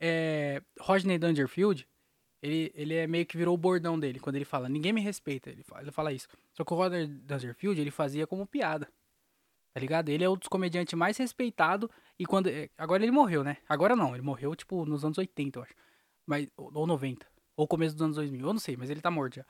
[0.00, 1.86] é, Rodney Dangerfield
[2.42, 5.48] ele, ele é meio que virou o bordão dele quando ele fala, ninguém me respeita.
[5.48, 6.26] Ele fala, ele fala isso.
[6.52, 8.88] Só que o Rodney Dangerfield, ele fazia como piada.
[9.72, 10.08] Tá ligado?
[10.08, 11.88] Ele é um dos comediantes mais respeitados.
[12.18, 12.48] E quando.
[12.48, 13.58] É, agora ele morreu, né?
[13.68, 15.74] Agora não, ele morreu, tipo, nos anos 80, eu acho.
[16.26, 17.24] Mas, ou 90.
[17.56, 18.44] Ou começo dos anos 2000.
[18.44, 19.46] Eu não sei, mas ele tá morto já.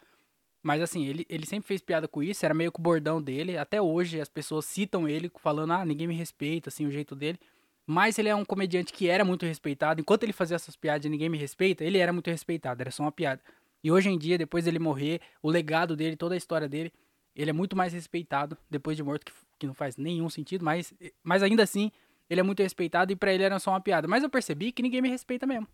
[0.63, 3.57] Mas assim, ele, ele sempre fez piada com isso, era meio que o bordão dele.
[3.57, 7.39] Até hoje as pessoas citam ele falando, ah, ninguém me respeita, assim, o jeito dele.
[7.87, 10.01] Mas ele é um comediante que era muito respeitado.
[10.01, 13.03] Enquanto ele fazia essas piadas e ninguém me respeita, ele era muito respeitado, era só
[13.03, 13.43] uma piada.
[13.83, 16.93] E hoje em dia, depois dele morrer, o legado dele, toda a história dele,
[17.35, 20.95] ele é muito mais respeitado depois de morto, que, que não faz nenhum sentido, mas,
[21.23, 21.91] mas ainda assim,
[22.31, 24.07] ele é muito respeitado e para ele era só uma piada.
[24.07, 25.67] Mas eu percebi que ninguém me respeita mesmo.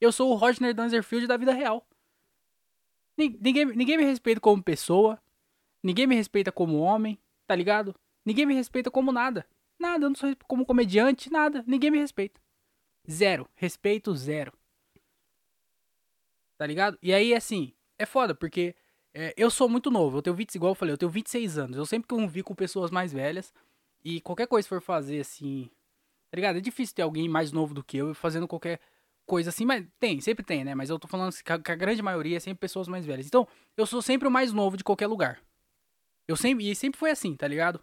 [0.00, 1.86] Eu sou o Rodney Dangerfield da vida real.
[3.16, 5.20] Ninguém, ninguém me respeita como pessoa,
[5.82, 7.94] ninguém me respeita como homem, tá ligado?
[8.24, 9.46] Ninguém me respeita como nada.
[9.82, 11.64] Nada, eu não sou como comediante, nada.
[11.66, 12.40] Ninguém me respeita.
[13.10, 13.48] Zero.
[13.56, 14.52] Respeito zero.
[16.56, 16.96] Tá ligado?
[17.02, 18.76] E aí, assim, é foda, porque
[19.12, 20.18] é, eu sou muito novo.
[20.18, 21.76] Eu tenho 20, igual eu falei, eu tenho 26 anos.
[21.76, 23.52] Eu sempre convivi com pessoas mais velhas.
[24.04, 25.68] E qualquer coisa for fazer, assim.
[26.30, 26.58] Tá ligado?
[26.58, 28.78] É difícil ter alguém mais novo do que eu fazendo qualquer
[29.26, 30.76] coisa assim, mas tem, sempre tem, né?
[30.76, 33.26] Mas eu tô falando que, a, que a grande maioria é sempre pessoas mais velhas.
[33.26, 35.40] Então, eu sou sempre o mais novo de qualquer lugar.
[36.28, 37.82] Eu sempre, e sempre foi assim, tá ligado?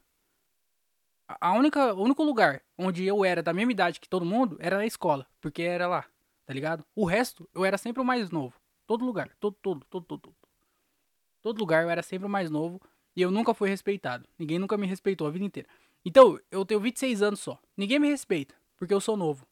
[1.40, 4.78] A única, o único lugar onde eu era da mesma idade que todo mundo era
[4.78, 6.06] na escola, porque era lá,
[6.46, 6.84] tá ligado?
[6.96, 8.60] O resto, eu era sempre o mais novo.
[8.88, 10.36] Todo lugar, todo, todo, todo, todo,
[11.42, 11.60] todo.
[11.60, 12.82] Lugar eu era sempre o mais novo
[13.16, 14.28] e eu nunca fui respeitado.
[14.38, 15.70] Ninguém nunca me respeitou a vida inteira.
[16.04, 17.60] Então, eu tenho 26 anos só.
[17.78, 19.46] Ninguém me respeita, porque eu sou novo.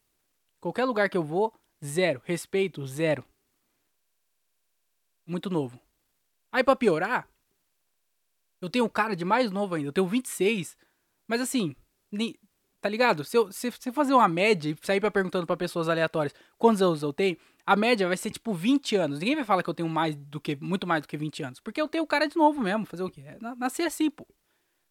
[0.59, 2.21] Qualquer lugar que eu vou, zero.
[2.25, 3.23] Respeito, zero.
[5.25, 5.79] Muito novo.
[6.51, 7.27] Aí, pra piorar,
[8.59, 9.89] eu tenho um cara de mais novo ainda.
[9.89, 10.75] Eu tenho 26
[11.27, 11.75] mas assim,
[12.81, 13.23] tá ligado?
[13.23, 17.11] Se se fazer uma média e sair pra perguntando para pessoas aleatórias quantos anos eu
[17.11, 19.19] tenho, a média vai ser tipo 20 anos.
[19.19, 21.59] Ninguém vai falar que eu tenho mais do que, muito mais do que 20 anos.
[21.59, 22.85] Porque eu tenho cara de novo mesmo.
[22.85, 23.21] Fazer o quê?
[23.25, 24.25] É, nasci assim, pô.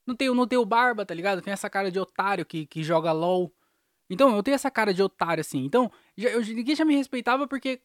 [0.06, 1.40] Não tenho, não tenho barba, tá ligado?
[1.40, 3.50] Tem essa cara de otário que, que joga LOL.
[4.10, 5.64] Então, eu tenho essa cara de otário, assim.
[5.64, 7.80] Então, já, eu, ninguém já me respeitava porque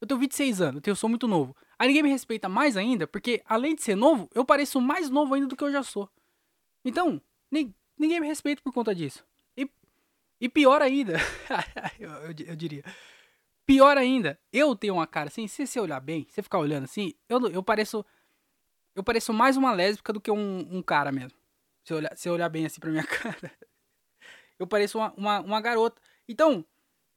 [0.00, 1.56] eu tenho 26 anos, eu sou muito novo.
[1.78, 5.34] Aí ninguém me respeita mais ainda, porque além de ser novo, eu pareço mais novo
[5.34, 6.10] ainda do que eu já sou.
[6.84, 9.24] Então, ninguém me respeita por conta disso.
[9.56, 9.68] E,
[10.40, 11.14] e pior ainda,
[11.98, 12.84] eu, eu, eu, diria,
[13.64, 17.12] pior ainda, eu tenho uma cara assim, se você olhar bem, você ficar olhando assim,
[17.28, 18.04] eu, eu pareço
[18.96, 21.38] eu pareço mais uma lésbica do que um, um cara mesmo.
[21.84, 23.52] Se eu, olhar, se eu olhar bem assim pra minha cara.
[24.58, 26.00] Eu pareço uma, uma, uma garota.
[26.26, 26.64] Então,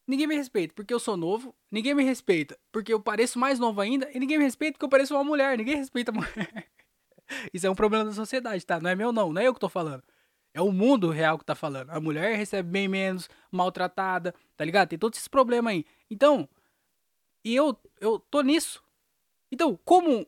[0.06, 3.80] ninguém me respeita porque eu sou novo, ninguém me respeita porque eu pareço mais novo
[3.80, 6.70] ainda, e ninguém me respeita porque eu pareço uma mulher, ninguém respeita a mulher.
[7.54, 8.82] Isso é um problema da sociedade, tá?
[8.82, 10.04] Não é meu não, não é eu que tô falando.
[10.60, 11.90] É o mundo real que tá falando.
[11.90, 14.90] A mulher recebe bem menos, maltratada, tá ligado?
[14.90, 15.86] Tem todos esses problemas aí.
[16.12, 16.50] Então,
[17.46, 18.84] e eu eu tô nisso.
[19.50, 20.28] Então, como,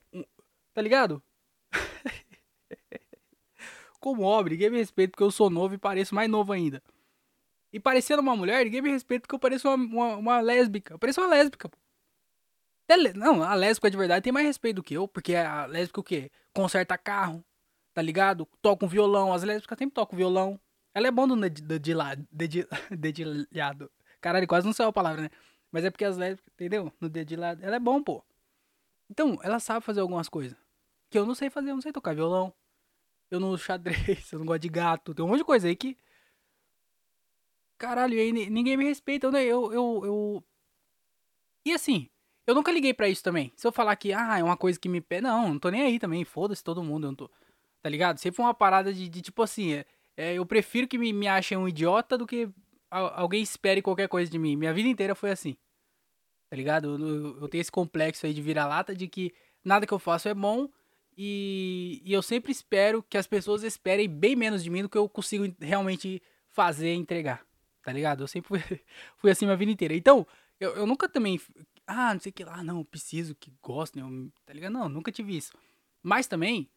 [0.73, 1.21] tá ligado?
[3.99, 6.81] como homem, ninguém me respeita porque eu sou novo e pareço mais novo ainda.
[7.73, 10.93] E parecendo uma mulher, ninguém me respeita porque eu pareço uma, uma, uma lésbica.
[10.93, 11.77] Eu pareço uma lésbica, pô.
[13.15, 16.03] Não, a lésbica de verdade tem mais respeito do que eu, porque a lésbica o
[16.03, 16.31] quê?
[16.53, 17.43] Conserta carro,
[17.93, 18.47] tá ligado?
[18.61, 20.59] Toca um violão, as lésbicas sempre tocam violão.
[20.93, 22.27] Ela é bom no dedilhado.
[22.91, 23.91] dedilhado.
[24.19, 25.29] Caralho, quase não saiu a palavra, né?
[25.71, 26.91] Mas é porque as lésbicas, entendeu?
[26.99, 27.63] No dedilhado.
[27.63, 28.23] Ela é bom, pô.
[29.09, 30.57] Então, ela sabe fazer algumas coisas.
[31.09, 32.53] Que eu não sei fazer, eu não sei tocar violão.
[33.29, 35.13] Eu não xadrez, eu não gosto de gato.
[35.13, 35.97] Tem um monte de coisa aí que
[37.81, 39.43] Caralho, aí ninguém me respeita, né?
[39.43, 40.43] Eu, eu, eu.
[41.65, 42.07] E assim,
[42.45, 43.51] eu nunca liguei para isso também.
[43.55, 45.03] Se eu falar que, ah, é uma coisa que me.
[45.19, 46.23] Não, não tô nem aí também.
[46.23, 47.07] Foda-se todo mundo.
[47.07, 47.31] Eu não tô.
[47.81, 48.17] Tá ligado?
[48.17, 49.73] Sempre uma parada de, de tipo assim.
[49.73, 49.85] É,
[50.17, 52.49] é, eu prefiro que me, me achem um idiota do que
[52.89, 54.55] alguém espere qualquer coisa de mim.
[54.55, 55.55] Minha vida inteira foi assim.
[56.49, 56.97] Tá ligado?
[56.99, 60.33] Eu, eu tenho esse complexo aí de vira-lata de que nada que eu faço é
[60.33, 60.69] bom.
[61.17, 64.97] E, e eu sempre espero que as pessoas esperem bem menos de mim do que
[64.97, 67.45] eu consigo realmente fazer e entregar
[67.83, 68.23] tá ligado?
[68.23, 68.59] Eu sempre fui,
[69.17, 69.93] fui assim a vida inteira.
[69.93, 70.25] Então,
[70.59, 71.39] eu, eu nunca também.
[71.85, 74.71] Ah, não sei o que lá, não, preciso que gostem, eu, tá ligado?
[74.71, 75.51] Não, nunca tive isso.
[76.01, 76.69] Mas também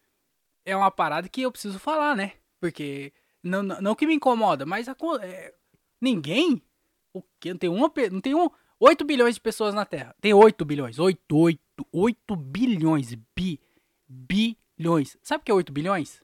[0.65, 2.33] é uma parada que eu preciso falar, né?
[2.61, 3.13] Porque.
[3.43, 5.55] Não, não, não que me incomoda, mas a, é,
[6.01, 6.63] ninguém.
[7.13, 7.51] O quê?
[7.51, 7.93] Não tem uma.
[8.11, 8.49] Não tem um.
[8.81, 10.15] 8 bilhões de pessoas na Terra.
[10.21, 10.99] Tem 8 bilhões.
[10.99, 11.61] 8, 8,
[11.93, 13.15] 8 bilhões.
[13.37, 13.61] Bi.
[14.09, 15.17] Bilhões.
[15.23, 16.23] Sabe o que é 8 bilhões?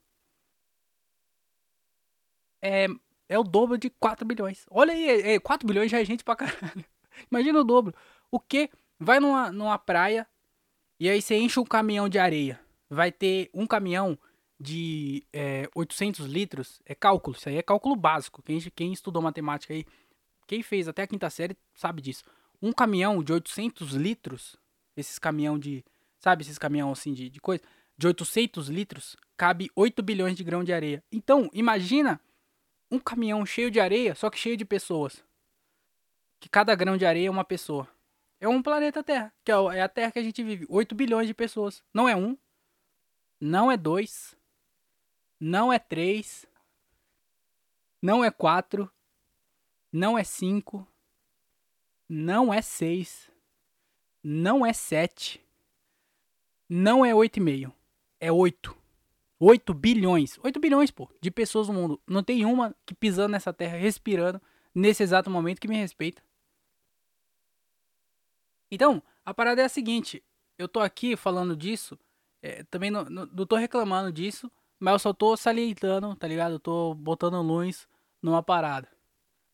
[2.63, 2.89] É
[3.31, 4.67] é o dobro de 4 bilhões.
[4.69, 6.85] Olha aí, é, 4 bilhões já é gente pra caralho.
[7.31, 7.95] Imagina o dobro.
[8.29, 8.69] O que?
[8.99, 10.27] Vai numa, numa praia
[10.99, 12.61] e aí você enche um caminhão de areia.
[12.91, 14.19] Vai ter um caminhão
[14.61, 16.81] de é, 800 litros.
[16.85, 18.43] É cálculo, isso aí é cálculo básico.
[18.43, 19.87] Quem, quem estudou matemática aí,
[20.47, 22.23] quem fez até a quinta série sabe disso.
[22.61, 24.57] Um caminhão de 800 litros,
[24.95, 25.83] esses caminhão de,
[26.19, 27.63] sabe, esses caminhão assim de, de coisa,
[27.97, 31.03] de 800 litros, cabe 8 bilhões de grão de areia.
[31.11, 32.21] Então, imagina
[32.91, 35.25] um caminhão cheio de areia, só que cheio de pessoas.
[36.39, 37.89] Que cada grão de areia é uma pessoa.
[38.39, 40.67] É um planeta Terra, que é, é a Terra que a gente vive.
[40.69, 41.83] 8 bilhões de pessoas.
[41.93, 42.37] Não é um,
[43.41, 44.35] não é dois,
[45.41, 46.47] não é três,
[48.03, 48.91] não é quatro,
[49.91, 50.87] não é cinco,
[52.07, 53.31] não é seis,
[54.23, 55.43] não é sete,
[56.69, 57.75] não é oito e meio,
[58.21, 58.79] é oito.
[59.43, 61.99] 8 bilhões, 8 bilhões, pô, de pessoas no mundo.
[62.07, 64.39] Não tem uma que pisando nessa terra, respirando,
[64.75, 66.23] nesse exato momento que me respeita.
[68.71, 70.23] Então, a parada é a seguinte:
[70.59, 71.99] eu tô aqui falando disso,
[72.43, 76.55] é, também não, não, não tô reclamando disso, mas eu só tô salientando, tá ligado?
[76.55, 77.89] Eu tô botando luz
[78.23, 78.89] numa parada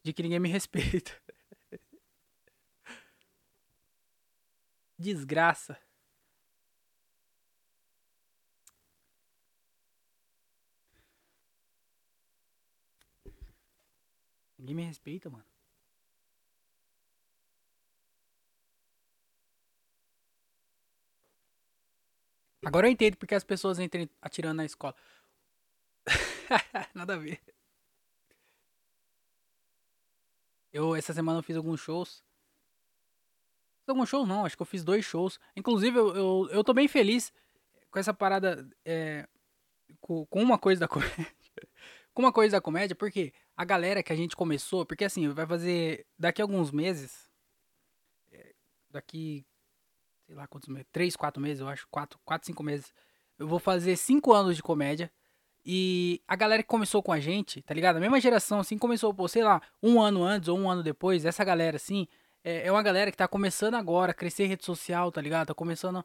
[0.04, 1.12] de que ninguém me respeita.
[4.98, 5.78] Desgraça.
[14.58, 15.44] Ninguém me respeita, mano.
[22.64, 24.94] Agora eu entendo porque as pessoas entram atirando na escola.
[26.94, 27.40] Nada a ver.
[30.72, 32.22] Eu, essa semana eu fiz alguns shows.
[33.80, 35.40] Fiz alguns shows não, acho que eu fiz dois shows.
[35.56, 37.32] Inclusive, eu, eu, eu tô bem feliz
[37.90, 38.68] com essa parada.
[38.84, 39.26] É,
[40.00, 41.26] com, com uma coisa da comédia.
[42.12, 45.46] com uma coisa da comédia, porque a galera que a gente começou, porque assim, vai
[45.46, 47.30] fazer daqui a alguns meses,
[48.30, 48.54] é,
[48.90, 49.46] daqui,
[50.26, 52.92] sei lá quantos meses, 3, 4 meses, eu acho, 4, 4 5 meses,
[53.38, 55.10] eu vou fazer 5 anos de comédia.
[55.68, 57.96] E a galera que começou com a gente, tá ligado?
[57.96, 61.24] A mesma geração, assim, começou, pô, sei lá, um ano antes ou um ano depois,
[61.24, 62.06] essa galera, assim,
[62.44, 65.48] é, é uma galera que tá começando agora a crescer rede social, tá ligado?
[65.48, 66.04] Tá começando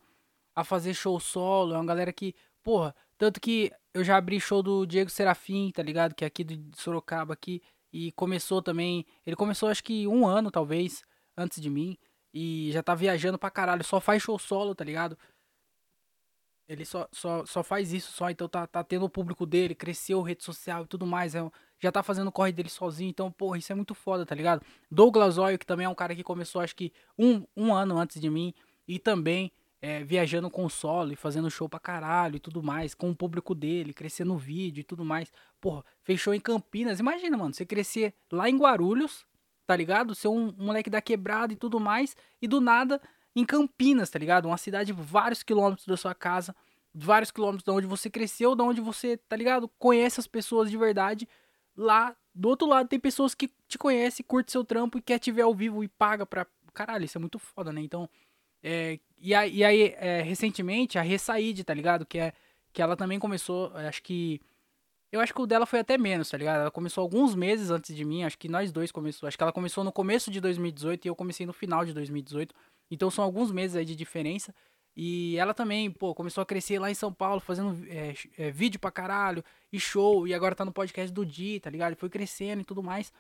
[0.56, 4.63] a fazer show solo, é uma galera que, porra, tanto que eu já abri show
[4.63, 6.15] do Diego Serafim, tá ligado?
[6.15, 7.62] Que é aqui de Sorocaba aqui.
[7.93, 9.06] e começou também.
[9.26, 11.04] Ele começou acho que um ano, talvez,
[11.38, 11.97] antes de mim.
[12.34, 13.84] E já tá viajando pra caralho.
[13.84, 15.17] Só faz show solo, tá ligado?
[16.67, 20.21] Ele só, só, só faz isso só, então tá, tá tendo o público dele, cresceu
[20.21, 21.36] rede social e tudo mais.
[21.36, 24.36] É, já tá fazendo o corre dele sozinho, então, porra, isso é muito foda, tá
[24.36, 24.62] ligado?
[24.89, 28.21] Douglas Oil, que também é um cara que começou acho que um, um ano antes
[28.21, 28.54] de mim,
[28.88, 33.10] e também é, viajando com solo e fazendo show pra caralho e tudo mais, com
[33.10, 35.32] o público dele, crescendo no vídeo e tudo mais.
[35.60, 37.00] Porra, fechou em Campinas.
[37.00, 39.26] Imagina, mano, você crescer lá em Guarulhos,
[39.65, 40.13] tá ligado?
[40.13, 43.02] Ser um, um moleque da quebrada e tudo mais, e do nada
[43.36, 44.46] em Campinas, tá ligado?
[44.46, 46.56] Uma cidade vários quilômetros da sua casa,
[46.94, 49.70] vários quilômetros de onde você cresceu, de onde você, tá ligado?
[49.80, 51.28] Conhece as pessoas de verdade.
[51.76, 55.32] Lá do outro lado tem pessoas que te conhecem, curte seu trampo e quer te
[55.32, 56.46] ver ao vivo e paga pra.
[56.74, 57.82] Caralho, isso é muito foda, né?
[57.82, 58.10] Então.
[58.63, 62.06] É, e, aí, e aí é, recentemente, a Ressaíde, tá ligado?
[62.06, 62.34] Que, é,
[62.72, 64.39] que ela também começou, acho que.
[65.12, 66.62] Eu acho que o dela foi até menos, tá ligado?
[66.62, 69.28] Ela começou alguns meses antes de mim, acho que nós dois começou.
[69.28, 72.56] Acho que ela começou no começo de 2018 e eu comecei no final de 2018.
[72.91, 74.54] Então são alguns meses aí de diferença.
[74.95, 78.80] E ela também, pô, começou a crescer lá em São Paulo, fazendo é, é, vídeo
[78.80, 81.95] pra caralho, e show, e agora tá no podcast do Di, tá ligado?
[81.95, 83.13] Foi crescendo e tudo mais.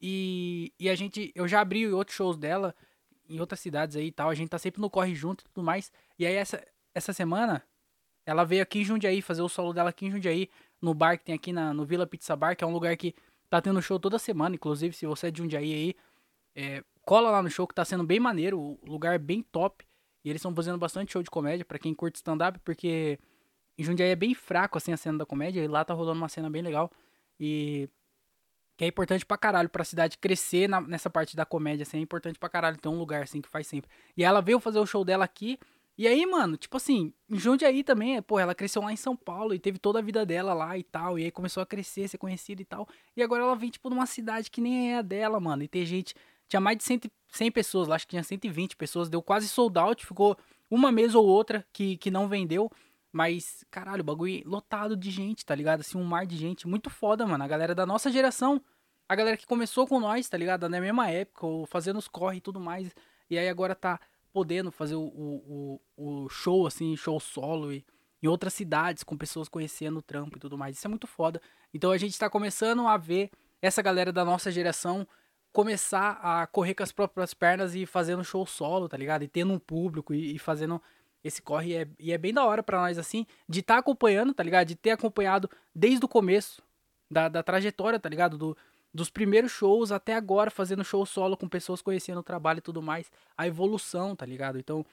[0.00, 2.74] E, e a gente, eu já abri outros shows dela
[3.26, 5.64] em outras cidades aí e tal, a gente tá sempre no corre junto e tudo
[5.64, 5.90] mais.
[6.18, 6.62] E aí essa,
[6.94, 7.64] essa semana,
[8.26, 11.24] ela veio aqui em Jundiaí, fazer o solo dela aqui em Jundiaí, no bar que
[11.24, 13.14] tem aqui na, no Vila Pizza Bar, que é um lugar que
[13.48, 15.96] tá tendo show toda semana, inclusive se você é de Jundiaí aí,
[16.54, 19.84] é, cola lá no show que tá sendo bem maneiro, o lugar bem top.
[20.24, 23.18] E eles estão fazendo bastante show de comédia para quem curte stand-up, porque
[23.76, 26.28] em Jundiaí é bem fraco assim a cena da comédia, e lá tá rolando uma
[26.28, 26.90] cena bem legal.
[27.38, 27.88] E
[28.76, 32.00] que é importante pra caralho pra cidade crescer na, nessa parte da comédia, assim, é
[32.00, 33.90] importante pra caralho ter um lugar assim que faz sempre.
[34.16, 35.58] E ela veio fazer o show dela aqui,
[35.96, 39.54] e aí, mano, tipo assim, em Jundiaí também, pô, ela cresceu lá em São Paulo
[39.54, 42.18] e teve toda a vida dela lá e tal, e aí começou a crescer, ser
[42.18, 42.88] conhecida e tal.
[43.16, 45.86] E agora ela vem, tipo, numa cidade que nem é a dela, mano, e tem
[45.86, 46.14] gente
[46.54, 49.76] tinha mais de 100, 100 pessoas lá, acho que tinha 120 pessoas, deu quase sold
[49.78, 50.36] out, ficou
[50.70, 52.70] uma mesa ou outra que, que não vendeu.
[53.12, 55.80] Mas, caralho, o bagulho lotado de gente, tá ligado?
[55.80, 56.66] Assim, um mar de gente.
[56.66, 57.44] Muito foda, mano.
[57.44, 58.60] A galera da nossa geração.
[59.08, 60.68] A galera que começou com nós, tá ligado?
[60.68, 62.92] Na mesma época, ou fazendo os corre e tudo mais.
[63.30, 64.00] E aí agora tá
[64.32, 67.84] podendo fazer o, o, o, show, assim, show solo e
[68.20, 70.76] em outras cidades, com pessoas conhecendo o trampo e tudo mais.
[70.76, 71.40] Isso é muito foda.
[71.72, 73.30] Então a gente tá começando a ver
[73.62, 75.06] essa galera da nossa geração
[75.54, 79.22] começar a correr com as próprias pernas e fazendo show solo, tá ligado?
[79.22, 80.82] E tendo um público e, e fazendo
[81.22, 81.70] esse corre.
[81.70, 84.42] E é, e é bem da hora para nós, assim, de estar tá acompanhando, tá
[84.42, 84.66] ligado?
[84.66, 86.60] De ter acompanhado desde o começo
[87.08, 88.36] da, da trajetória, tá ligado?
[88.36, 88.56] Do,
[88.92, 92.82] dos primeiros shows até agora, fazendo show solo com pessoas conhecendo o trabalho e tudo
[92.82, 93.08] mais.
[93.38, 94.58] A evolução, tá ligado?
[94.58, 94.84] Então,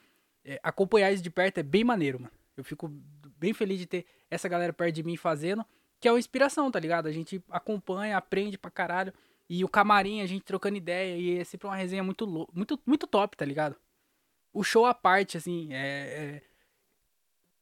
[0.46, 2.32] é, acompanhar isso de perto é bem maneiro, mano.
[2.56, 2.88] Eu fico
[3.40, 5.66] bem feliz de ter essa galera perto de mim fazendo,
[6.00, 7.08] que é uma inspiração, tá ligado?
[7.08, 9.12] A gente acompanha, aprende pra caralho.
[9.54, 13.06] E o camarim, a gente trocando ideia, e é sempre uma resenha muito, muito, muito
[13.06, 13.76] top, tá ligado?
[14.54, 16.42] O show à parte, assim, é,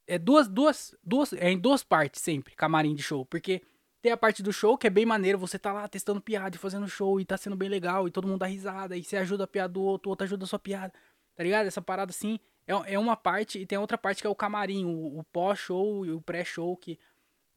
[0.06, 3.60] é, é duas, duas, duas, é em duas partes sempre, camarim de show, porque
[4.00, 6.60] tem a parte do show que é bem maneiro, você tá lá testando piada e
[6.60, 9.42] fazendo show e tá sendo bem legal e todo mundo dá risada e você ajuda
[9.42, 10.94] a piada do outro, o outro ajuda a sua piada,
[11.34, 11.66] tá ligado?
[11.66, 14.84] Essa parada assim é, é uma parte e tem outra parte que é o camarim,
[14.84, 17.00] o, o pós-show e o pré-show que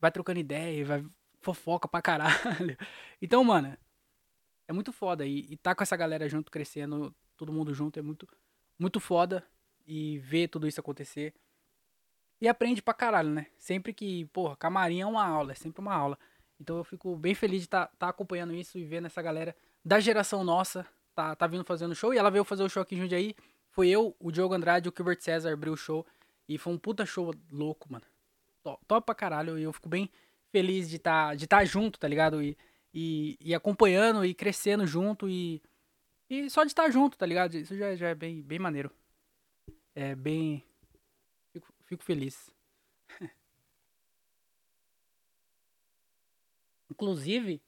[0.01, 1.05] vai trocando ideia e vai
[1.39, 2.33] fofoca pra caralho.
[3.21, 3.77] Então, mano,
[4.67, 5.25] é muito foda.
[5.25, 8.27] E, e tá com essa galera junto, crescendo, todo mundo junto, é muito,
[8.77, 9.43] muito foda.
[9.85, 11.33] E ver tudo isso acontecer.
[12.39, 13.47] E aprende pra caralho, né?
[13.57, 16.17] Sempre que, porra, camarim é uma aula, é sempre uma aula.
[16.59, 19.55] Então eu fico bem feliz de estar tá, tá acompanhando isso e vendo essa galera
[19.83, 22.13] da geração nossa tá, tá vindo fazendo show.
[22.13, 23.35] E ela veio fazer o show aqui em Jundiaí.
[23.69, 26.05] Foi eu, o Diogo Andrade o Gilbert César abriu o show.
[26.47, 28.05] E foi um puta show louco, mano.
[28.61, 29.57] Top, top pra caralho.
[29.57, 30.09] E eu fico bem
[30.51, 32.41] feliz de estar tá, de tá junto, tá ligado?
[32.41, 32.57] E
[32.93, 35.61] e, e acompanhando e crescendo junto e,
[36.29, 37.55] e só de estar junto, tá ligado?
[37.55, 38.91] Isso já, já é bem, bem maneiro.
[39.95, 40.63] É bem.
[41.51, 42.49] Fico, fico feliz.
[46.89, 47.61] Inclusive,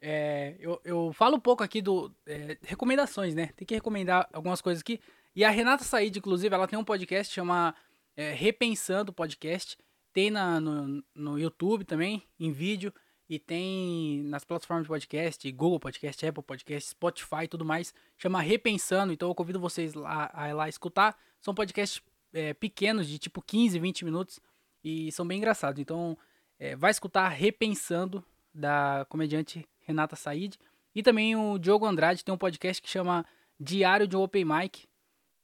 [0.00, 2.12] é, eu, eu falo um pouco aqui do.
[2.26, 3.48] É, recomendações, né?
[3.56, 5.00] Tem que recomendar algumas coisas aqui.
[5.34, 7.74] E a Renata Said, inclusive, ela tem um podcast chama
[8.16, 9.78] é, Repensando Podcast.
[10.12, 12.92] Tem na, no, no YouTube também, em vídeo.
[13.32, 17.94] E tem nas plataformas de podcast, Google Podcast, Apple Podcast, Spotify e tudo mais.
[18.18, 19.10] Chama Repensando.
[19.10, 21.16] Então eu convido vocês lá, a ir lá escutar.
[21.40, 22.02] São podcasts
[22.34, 24.38] é, pequenos, de tipo 15, 20 minutos.
[24.84, 25.80] E são bem engraçados.
[25.80, 26.14] Então
[26.58, 28.22] é, vai escutar Repensando,
[28.52, 30.58] da comediante Renata Said.
[30.94, 33.24] E também o Diogo Andrade tem um podcast que chama
[33.58, 34.86] Diário de Open Mic.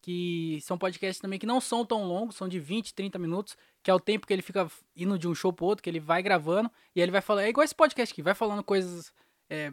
[0.03, 3.57] Que são podcasts também que não são tão longos, são de 20, 30 minutos
[3.89, 5.99] que é o tempo que ele fica indo de um show pro outro, que ele
[5.99, 7.47] vai gravando, e ele vai falando.
[7.47, 9.11] É igual esse podcast aqui, vai falando coisas
[9.49, 9.72] é,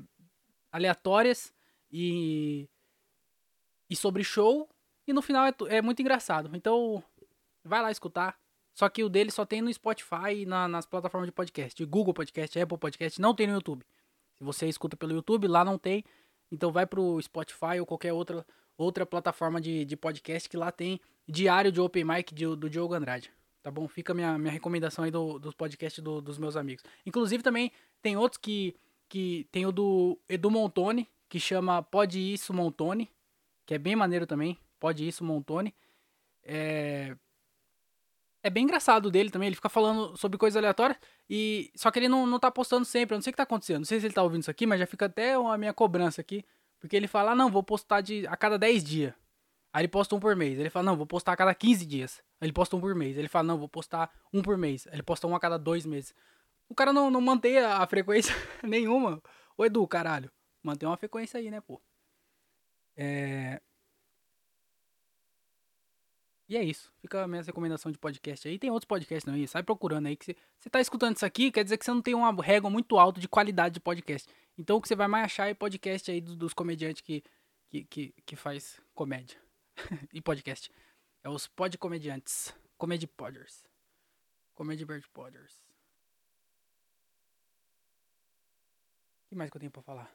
[0.71, 1.53] aleatórias
[1.91, 2.69] e,
[3.89, 4.69] e sobre show.
[5.05, 6.49] E no final é, é muito engraçado.
[6.55, 7.03] Então,
[7.61, 8.39] vai lá escutar.
[8.73, 11.85] Só que o dele só tem no Spotify e na, nas plataformas de podcast.
[11.85, 13.85] Google Podcast, Apple Podcast, não tem no YouTube.
[14.37, 16.05] Se você escuta pelo YouTube, lá não tem.
[16.49, 18.45] Então vai pro Spotify ou qualquer outra,
[18.77, 22.93] outra plataforma de, de podcast que lá tem diário de Open Mic de, do Diogo
[22.93, 23.29] Andrade.
[23.65, 23.87] Tá bom?
[23.87, 26.83] Fica minha, minha recomendação aí do, dos podcasts do, dos meus amigos.
[27.03, 28.75] Inclusive também tem outros que.
[29.09, 33.09] que tem o do Edu Montoni, que chama Pode Isso Montoni,
[33.65, 34.55] que é bem maneiro também.
[34.79, 35.73] Pode Isso Montoni.
[36.43, 37.17] É,
[38.43, 42.07] é bem engraçado dele também, ele fica falando sobre coisas aleatórias e só que ele
[42.07, 43.79] não, não tá postando sempre, eu não sei o que tá acontecendo.
[43.79, 46.21] Não sei se ele tá ouvindo isso aqui, mas já fica até a minha cobrança
[46.21, 46.45] aqui,
[46.79, 49.13] porque ele fala: ah, "Não, vou postar de a cada 10 dias".
[49.75, 50.57] Aí ele posta um por mês.
[50.57, 52.23] Ele fala: "Não, vou postar a cada 15 dias".
[52.39, 53.17] Aí ele posta um por mês.
[53.17, 54.87] Ele fala: "Não, vou postar um por mês".
[54.87, 56.15] Aí ele posta um a cada dois meses.
[56.69, 59.21] O cara não, não mantém a frequência nenhuma.
[59.57, 60.31] Ô Edu, caralho,
[60.63, 61.81] mantém uma frequência aí, né, pô?
[62.95, 63.59] É,
[66.47, 66.93] e é isso.
[67.01, 68.57] Fica a minha recomendação de podcast aí.
[68.57, 69.45] Tem outros podcasts aí.
[69.47, 70.15] Sai procurando aí.
[70.15, 72.97] que Você tá escutando isso aqui, quer dizer que você não tem uma régua muito
[72.97, 74.29] alta de qualidade de podcast.
[74.57, 77.23] Então o que você vai mais achar é podcast aí dos, dos comediantes que,
[77.69, 79.44] que, que, que faz comédia.
[80.13, 80.71] e podcast.
[81.23, 82.53] É os podcomediantes.
[82.77, 83.65] Comedy Podders.
[84.53, 85.53] Comedy Bird Podders.
[89.25, 90.13] O que mais que eu tenho pra falar?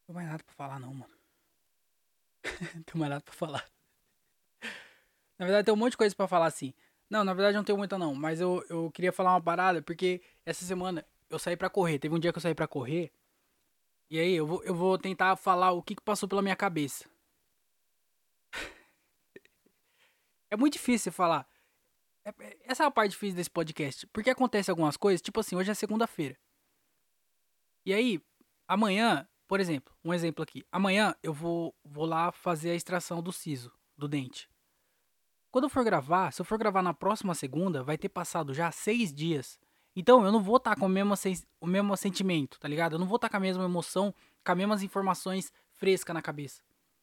[0.00, 1.14] Não tem mais nada pra falar não, mano.
[2.74, 3.66] não tenho mais nada pra falar.
[5.38, 6.74] Na verdade, tem um monte de coisa pra falar assim.
[7.08, 10.22] Não, na verdade não tenho muita não, mas eu, eu queria falar uma parada, porque
[10.44, 11.98] essa semana eu saí pra correr.
[11.98, 13.12] Teve um dia que eu saí pra correr.
[14.14, 17.04] E aí eu vou, eu vou tentar falar o que, que passou pela minha cabeça.
[20.50, 21.48] é muito difícil falar.
[22.24, 24.06] É, é, essa é a parte difícil desse podcast.
[24.06, 26.38] Porque acontece algumas coisas, tipo assim, hoje é segunda-feira.
[27.84, 28.20] E aí,
[28.68, 30.64] amanhã por exemplo, um exemplo aqui.
[30.72, 34.48] Amanhã eu vou, vou lá fazer a extração do siso, do dente.
[35.50, 38.70] Quando eu for gravar, se eu for gravar na próxima segunda, vai ter passado já
[38.72, 39.58] seis dias.
[39.96, 41.14] Então eu não vou estar tá com o mesmo,
[41.60, 42.94] o mesmo sentimento, tá ligado?
[42.94, 44.14] Eu não vou estar tá com a mesma emoção,
[44.44, 46.62] com as mesmas informações frescas na cabeça.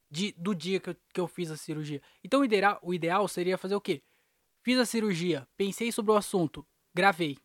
[0.09, 2.01] De, do dia que eu, que eu fiz a cirurgia.
[2.21, 4.01] Então o ideal, o ideal seria fazer o quê?
[4.61, 7.37] Fiz a cirurgia, pensei sobre o assunto, gravei.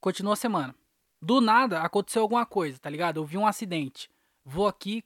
[0.00, 0.74] Continua a semana.
[1.20, 3.18] Do nada aconteceu alguma coisa, tá ligado?
[3.18, 4.08] Eu vi um acidente.
[4.44, 5.04] Vou aqui,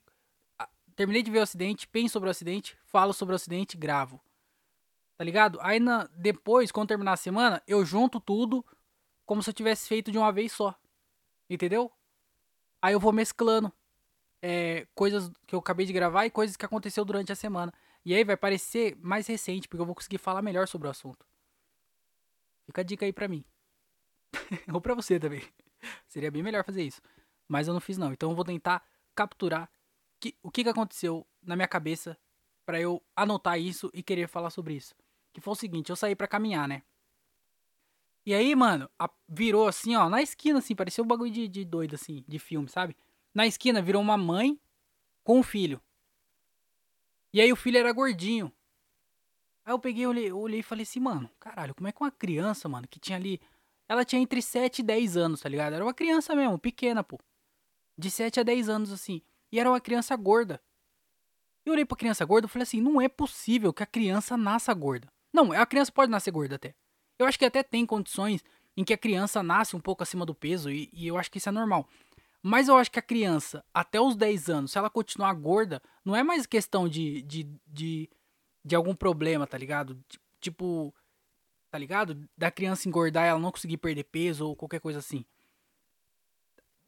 [0.94, 4.20] terminei de ver o acidente, penso sobre o acidente, falo sobre o acidente, gravo.
[5.16, 5.58] Tá ligado?
[5.62, 8.64] Aí na, depois, quando terminar a semana, eu junto tudo
[9.24, 10.74] como se eu tivesse feito de uma vez só.
[11.48, 11.92] Entendeu?
[12.80, 13.72] Aí eu vou mesclando
[14.40, 17.72] é, coisas que eu acabei de gravar e coisas que aconteceu durante a semana.
[18.04, 21.24] E aí vai parecer mais recente, porque eu vou conseguir falar melhor sobre o assunto.
[22.66, 23.44] Fica a dica aí pra mim.
[24.72, 25.42] Ou pra você também.
[26.08, 27.00] Seria bem melhor fazer isso.
[27.46, 28.12] Mas eu não fiz não.
[28.12, 29.70] Então eu vou tentar capturar
[30.18, 32.18] que, o que, que aconteceu na minha cabeça
[32.64, 34.94] para eu anotar isso e querer falar sobre isso.
[35.32, 36.82] Que foi o seguinte, eu saí para caminhar, né?
[38.24, 41.64] E aí, mano, a, virou assim, ó, na esquina, assim, parecia um bagulho de, de
[41.64, 42.96] doido, assim, de filme, sabe?
[43.34, 44.60] Na esquina virou uma mãe
[45.24, 45.80] com um filho.
[47.32, 48.52] E aí o filho era gordinho.
[49.64, 52.68] Aí eu peguei, olhei, olhei e falei assim, mano, caralho, como é que uma criança,
[52.68, 53.40] mano, que tinha ali
[53.92, 55.74] ela tinha entre 7 e 10 anos, tá ligado?
[55.74, 57.18] Era uma criança mesmo, pequena, pô.
[57.96, 59.20] De 7 a 10 anos, assim.
[59.50, 60.62] E era uma criança gorda.
[61.62, 64.72] Eu olhei pra criança gorda e falei assim: não é possível que a criança nasça
[64.72, 65.12] gorda.
[65.30, 66.74] Não, a criança pode nascer gorda até.
[67.22, 68.44] Eu acho que até tem condições
[68.76, 71.38] em que a criança nasce um pouco acima do peso e, e eu acho que
[71.38, 71.88] isso é normal.
[72.42, 76.16] Mas eu acho que a criança, até os 10 anos, se ela continuar gorda, não
[76.16, 78.10] é mais questão de, de, de,
[78.64, 80.02] de algum problema, tá ligado?
[80.40, 80.92] Tipo,
[81.70, 82.28] tá ligado?
[82.36, 85.24] Da criança engordar e ela não conseguir perder peso ou qualquer coisa assim.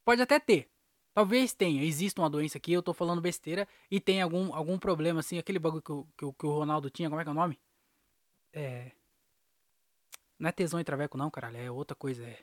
[0.04, 0.68] Pode até ter.
[1.14, 1.84] Talvez tenha.
[1.84, 5.38] Existe uma doença aqui, eu tô falando besteira e tem algum, algum problema assim.
[5.38, 7.60] Aquele bagulho que que, que o Ronaldo tinha, como é que é o nome?
[8.52, 8.90] É.
[10.38, 11.56] Não é tesão e traveco, não, caralho.
[11.56, 12.24] É outra coisa.
[12.24, 12.38] É.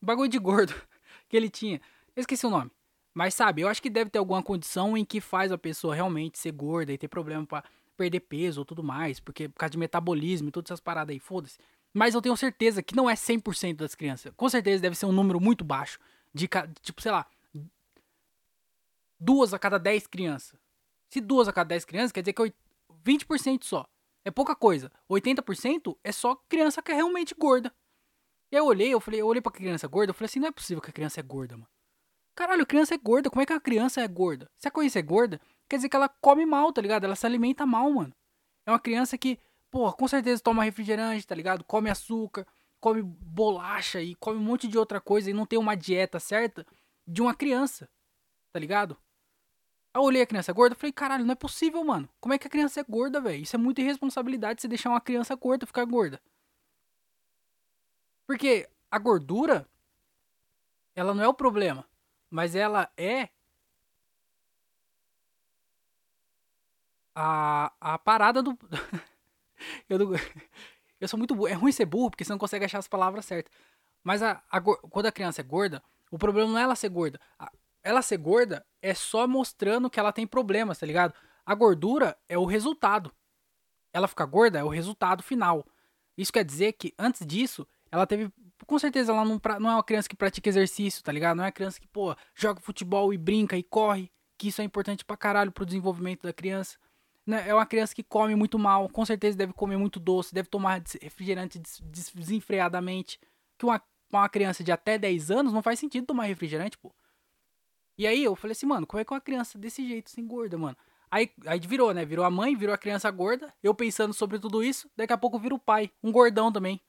[0.00, 0.74] Bagulho de gordo
[1.28, 1.80] que ele tinha.
[2.14, 2.70] Eu esqueci o nome.
[3.12, 6.38] Mas sabe, eu acho que deve ter alguma condição em que faz a pessoa realmente
[6.38, 7.64] ser gorda e ter problema para
[7.96, 11.18] perder peso ou tudo mais, porque por causa de metabolismo e todas essas paradas aí,
[11.18, 11.58] foda-se.
[11.92, 14.32] Mas eu tenho certeza que não é 100% das crianças.
[14.36, 15.98] Com certeza deve ser um número muito baixo.
[16.32, 16.48] De,
[16.80, 17.26] tipo, sei lá,
[19.18, 20.58] duas a cada 10 crianças.
[21.08, 22.54] Se duas a cada 10 crianças, quer dizer que
[23.04, 23.86] 20% só.
[24.24, 24.90] É pouca coisa.
[25.08, 27.72] 80% é só criança que é realmente gorda.
[28.52, 30.48] E aí eu olhei, eu falei, eu olhei pra criança gorda, eu falei assim, não
[30.48, 31.68] é possível que a criança é gorda, mano.
[32.34, 34.50] Caralho, criança é gorda, como é que a criança é gorda?
[34.56, 37.04] Se a criança é gorda, quer dizer que ela come mal, tá ligado?
[37.04, 38.12] Ela se alimenta mal, mano.
[38.66, 39.38] É uma criança que,
[39.70, 41.64] pô, com certeza toma refrigerante, tá ligado?
[41.64, 42.46] Come açúcar,
[42.80, 46.66] come bolacha e come um monte de outra coisa e não tem uma dieta certa
[47.06, 47.88] de uma criança,
[48.52, 48.96] tá ligado?
[49.92, 52.08] Aí eu olhei a criança gorda e falei, caralho, não é possível, mano.
[52.20, 53.42] Como é que a criança é gorda, velho?
[53.42, 56.20] Isso é muita irresponsabilidade você deixar uma criança gorda ficar gorda.
[58.26, 59.68] Porque a gordura,
[60.94, 61.84] ela não é o problema,
[62.30, 63.28] mas ela é
[67.14, 68.56] a, a parada do.
[69.88, 70.12] eu, não...
[71.00, 71.48] eu sou muito burro.
[71.48, 73.52] É ruim ser burro porque você não consegue achar as palavras certas.
[74.04, 77.20] Mas a, a, quando a criança é gorda, o problema não é ela ser gorda.
[77.82, 81.14] Ela ser gorda é só mostrando que ela tem problemas, tá ligado?
[81.44, 83.12] A gordura é o resultado.
[83.92, 85.66] Ela ficar gorda é o resultado final.
[86.16, 88.32] Isso quer dizer que antes disso, ela teve.
[88.66, 91.36] Com certeza ela não, não é uma criança que pratica exercício, tá ligado?
[91.36, 94.10] Não é uma criança que, pô, joga futebol e brinca e corre.
[94.38, 96.78] Que isso é importante pra caralho pro desenvolvimento da criança.
[97.26, 97.48] Né?
[97.48, 100.82] É uma criança que come muito mal, com certeza deve comer muito doce, deve tomar
[101.00, 103.18] refrigerante desenfreadamente.
[103.58, 106.92] Que uma, uma criança de até 10 anos não faz sentido tomar refrigerante, pô.
[108.00, 110.56] E aí eu falei assim, mano, como é que uma criança desse jeito se engorda,
[110.56, 110.74] mano?
[111.10, 112.02] Aí, aí virou, né?
[112.02, 113.52] Virou a mãe, virou a criança gorda.
[113.62, 116.80] Eu pensando sobre tudo isso, daqui a pouco vira o pai, um gordão também.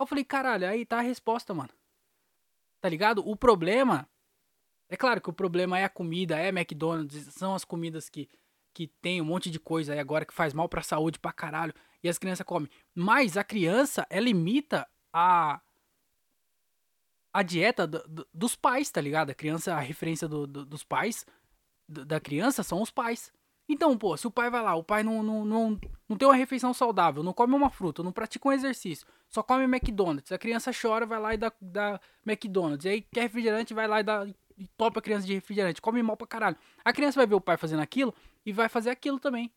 [0.00, 1.68] Eu falei, caralho, aí tá a resposta, mano.
[2.80, 3.22] Tá ligado?
[3.28, 4.08] O problema.
[4.88, 8.26] É claro que o problema é a comida, é McDonald's, são as comidas que
[8.72, 11.74] que tem um monte de coisa aí agora que faz mal pra saúde pra caralho
[12.00, 12.70] e as crianças comem.
[12.94, 15.60] Mas a criança, ela imita a
[17.38, 19.30] a dieta do, do, dos pais, tá ligado?
[19.30, 21.24] A criança, a referência do, dos pais,
[21.88, 23.32] da criança são os pais.
[23.68, 26.34] Então, pô, se o pai vai lá, o pai não, não, não, não tem uma
[26.34, 30.72] refeição saudável, não come uma fruta, não pratica um exercício, só come McDonald's, a criança
[30.72, 34.26] chora, vai lá e dá, dá McDonald's, e aí quer refrigerante, vai lá e dá
[34.56, 36.56] e topa a criança de refrigerante, come mal pra caralho.
[36.84, 38.12] A criança vai ver o pai fazendo aquilo
[38.44, 39.52] e vai fazer aquilo também.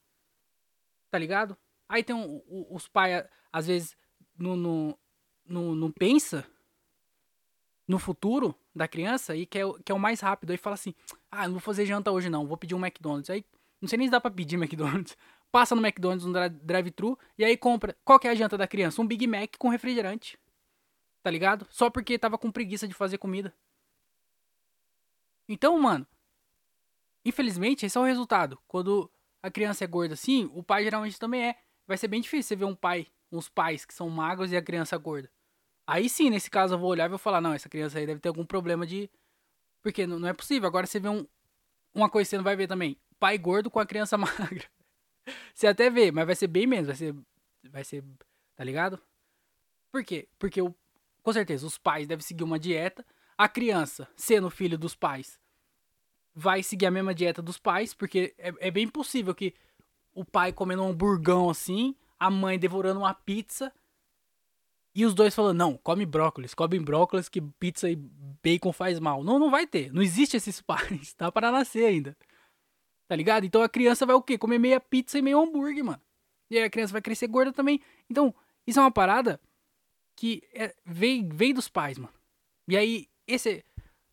[1.09, 1.57] Tá ligado?
[1.89, 3.97] Aí tem um, os pais, às vezes,
[4.37, 4.97] não, não,
[5.47, 6.45] não, não pensa
[7.91, 10.51] no futuro da criança e quer, quer o mais rápido.
[10.51, 10.95] Aí fala assim:
[11.29, 13.29] Ah, não vou fazer janta hoje não, vou pedir um McDonald's.
[13.29, 13.43] Aí
[13.81, 15.17] não sei nem se dá pra pedir McDonald's.
[15.51, 16.31] Passa no McDonald's, no
[16.63, 17.95] drive-thru, e aí compra.
[18.05, 19.01] Qual que é a janta da criança?
[19.01, 20.39] Um Big Mac com refrigerante.
[21.21, 21.67] Tá ligado?
[21.69, 23.53] Só porque tava com preguiça de fazer comida.
[25.49, 26.07] Então, mano,
[27.25, 28.57] infelizmente, esse é o resultado.
[28.65, 29.11] Quando
[29.43, 31.57] a criança é gorda assim, o pai geralmente também é.
[31.85, 34.61] Vai ser bem difícil você ver um pai, uns pais que são magros e a
[34.61, 35.29] criança gorda.
[35.91, 38.21] Aí sim, nesse caso, eu vou olhar e vou falar, não, essa criança aí deve
[38.21, 39.09] ter algum problema de.
[39.81, 40.65] Porque não, é possível.
[40.65, 41.27] Agora você vê um,
[41.93, 42.95] uma coisa que você não vai ver também.
[43.19, 44.63] Pai gordo com a criança magra.
[45.53, 46.87] Você até vê, mas vai ser bem menos.
[46.87, 47.15] Vai ser.
[47.69, 48.05] Vai ser.
[48.55, 49.01] Tá ligado?
[49.91, 50.29] Por quê?
[50.39, 50.73] Porque o,
[51.21, 53.05] com certeza os pais devem seguir uma dieta.
[53.37, 55.37] A criança, sendo filho dos pais,
[56.33, 59.53] vai seguir a mesma dieta dos pais, porque é, é bem possível que
[60.13, 63.73] o pai comendo um hamburgão assim, a mãe devorando uma pizza
[64.93, 67.95] e os dois falando, não, come brócolis, come brócolis que pizza e
[68.43, 69.23] bacon faz mal.
[69.23, 69.91] Não, não vai ter.
[69.93, 72.17] Não existe esses pais, tá para nascer ainda.
[73.07, 73.45] Tá ligado?
[73.45, 74.37] Então a criança vai o quê?
[74.37, 76.01] Comer meia pizza e meio hambúrguer, mano.
[76.49, 77.79] E aí a criança vai crescer gorda também.
[78.09, 78.33] Então,
[78.67, 79.39] isso é uma parada
[80.15, 82.13] que é, vem, vem dos pais, mano.
[82.67, 83.63] E aí, esse,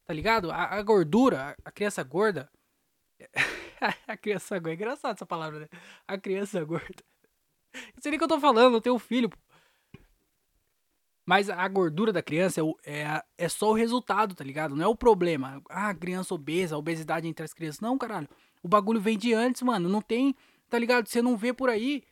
[0.08, 0.50] Tá ligado?
[0.50, 2.50] A, a gordura, a, criança gorda.
[4.08, 4.70] a criança gorda.
[4.70, 5.68] É engraçado essa palavra, né?
[6.06, 7.04] A criança gorda.
[7.74, 9.30] Não sei nem o que eu tô falando, eu tenho um filho.
[11.28, 14.74] Mas a gordura da criança é, é, é só o resultado, tá ligado?
[14.74, 15.62] Não é o problema.
[15.68, 17.82] Ah, criança obesa, obesidade entre as crianças.
[17.82, 18.26] Não, caralho.
[18.62, 19.90] O bagulho vem de antes, mano.
[19.90, 20.34] Não tem,
[20.70, 21.06] tá ligado?
[21.06, 22.02] Você não vê por aí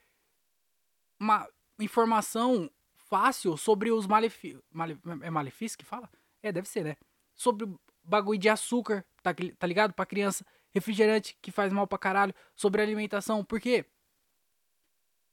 [1.19, 1.49] uma
[1.81, 2.71] informação
[3.09, 4.63] fácil sobre os malefícios.
[4.71, 6.11] Male, é malefício que fala?
[6.43, 6.95] É, deve ser, né?
[7.35, 7.67] Sobre
[8.05, 9.95] bagulho de açúcar, tá, tá ligado?
[9.95, 10.45] Pra criança.
[10.73, 12.35] Refrigerante que faz mal pra caralho.
[12.55, 13.43] Sobre alimentação.
[13.43, 13.87] Porque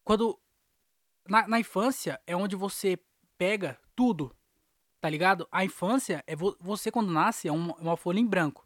[0.06, 0.40] quando.
[1.28, 2.98] Na, na infância é onde você
[3.44, 4.36] pega tudo.
[5.02, 5.48] Tá ligado?
[5.52, 8.66] A infância é vo, você quando nasce é uma, uma folha em branco.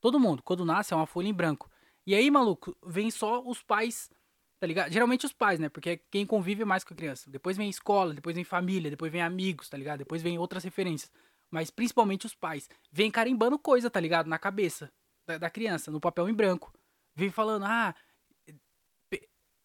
[0.00, 1.70] Todo mundo, quando nasce, é uma folha em branco.
[2.06, 4.10] E aí, maluco, vem só os pais,
[4.58, 4.92] tá ligado?
[4.92, 5.68] Geralmente os pais, né?
[5.68, 7.30] Porque é quem convive mais com a criança.
[7.30, 9.98] Depois vem escola, depois vem família, depois vem amigos, tá ligado?
[9.98, 11.10] Depois vem outras referências
[11.50, 14.28] mas principalmente os pais, vem carimbando coisa, tá ligado?
[14.28, 14.90] Na cabeça
[15.26, 16.72] da, da criança, no papel em branco.
[17.14, 17.94] Vem falando, ah,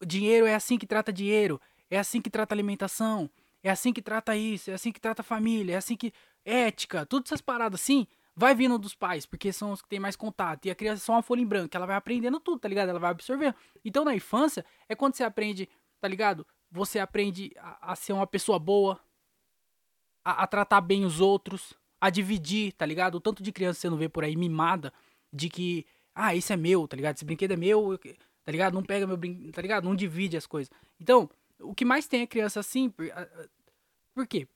[0.04, 3.30] dinheiro é assim que trata dinheiro, é assim que trata alimentação,
[3.66, 6.12] é assim que trata isso, é assim que trata família, é assim que.
[6.44, 8.06] Ética, todas essas paradas assim,
[8.36, 10.66] vai vindo dos pais, porque são os que têm mais contato.
[10.66, 12.90] E a criança é só uma folha em branco, ela vai aprendendo tudo, tá ligado?
[12.90, 13.56] Ela vai absorvendo.
[13.84, 15.68] Então na infância é quando você aprende,
[16.00, 16.46] tá ligado?
[16.70, 19.00] Você aprende a, a ser uma pessoa boa,
[20.24, 23.16] a, a, tratar bem os outros, a dividir, tá ligado?
[23.16, 24.92] O tanto de criança você não vê por aí mimada
[25.32, 27.16] de que, ah, isso é meu, tá ligado?
[27.16, 27.98] Esse brinquedo é meu,
[28.44, 28.74] tá ligado?
[28.74, 29.82] Não pega meu brinquedo, tá ligado?
[29.82, 30.70] Não divide as coisas.
[31.00, 31.28] Então,
[31.60, 32.92] o que mais tem é criança assim,
[34.16, 34.48] por, quê?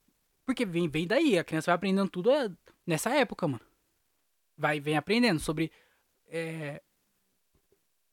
[0.43, 2.49] Porque vem, vem daí, a criança vai aprendendo tudo é,
[2.83, 3.63] nessa época, mano.
[4.57, 5.71] Vai, vem aprendendo sobre.
[6.25, 6.81] É,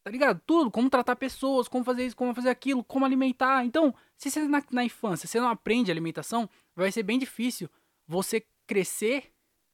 [0.05, 0.43] tá ligado?
[0.45, 3.65] Tudo, como tratar pessoas, como fazer isso, como fazer aquilo, como alimentar.
[3.65, 7.71] Então, se você na, na infância você não aprende alimentação, vai ser bem difícil
[8.07, 9.33] você crescer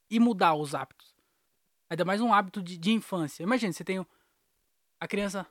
[0.08, 1.12] e mudar os hábitos.
[1.90, 3.42] Ainda mais um hábito de, de infância.
[3.42, 4.06] Imagina, você tem
[5.00, 5.44] a criança.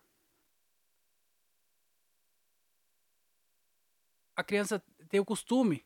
[4.38, 5.86] A criança tem o costume,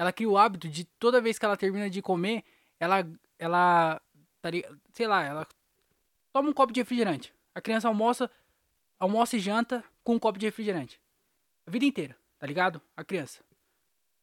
[0.00, 2.42] ela cria o hábito de toda vez que ela termina de comer,
[2.78, 3.06] ela,
[3.38, 4.00] ela,
[4.40, 4.48] tá
[4.94, 5.46] sei lá, ela
[6.32, 7.34] toma um copo de refrigerante.
[7.54, 8.30] A criança almoça,
[8.98, 10.98] almoça e janta com um copo de refrigerante.
[11.66, 12.80] A vida inteira, tá ligado?
[12.96, 13.44] A criança.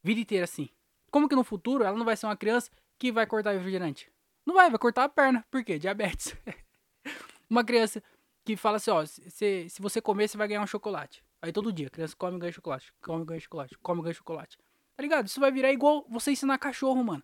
[0.02, 0.68] Vida inteira assim.
[1.12, 4.12] Como que no futuro ela não vai ser uma criança que vai cortar refrigerante?
[4.44, 5.46] Não vai, vai cortar a perna.
[5.52, 5.78] Por quê?
[5.78, 6.36] Diabetes.
[7.48, 8.02] uma criança
[8.44, 11.24] que fala assim, ó, se, se você comer, você vai ganhar um chocolate.
[11.40, 14.04] Aí todo dia, a criança come e ganha chocolate, come e ganha chocolate, come e
[14.06, 14.58] ganha chocolate.
[14.98, 15.28] Tá ligado?
[15.28, 17.24] Isso vai virar igual você ensinar cachorro, mano.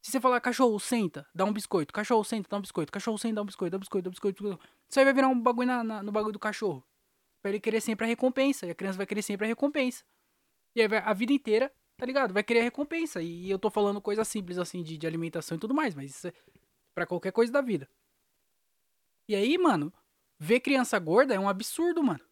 [0.00, 1.92] Se você falar, cachorro, senta, dá um biscoito.
[1.92, 2.90] Cachorro, senta, dá um biscoito.
[2.90, 4.42] Cachorro, senta, dá um biscoito, dá um biscoito, dá um biscoito.
[4.42, 4.70] Dá um biscoito.
[4.88, 6.82] Isso aí vai virar um bagulho na, na, no bagulho do cachorro.
[7.42, 8.66] Pra ele querer sempre a recompensa.
[8.66, 10.02] E a criança vai querer sempre a recompensa.
[10.74, 12.32] E aí vai, a vida inteira, tá ligado?
[12.32, 13.20] Vai querer a recompensa.
[13.20, 15.94] E eu tô falando coisa simples assim de, de alimentação e tudo mais.
[15.94, 16.32] Mas isso é
[16.94, 17.86] pra qualquer coisa da vida.
[19.28, 19.92] E aí, mano,
[20.38, 22.24] ver criança gorda é um absurdo, mano.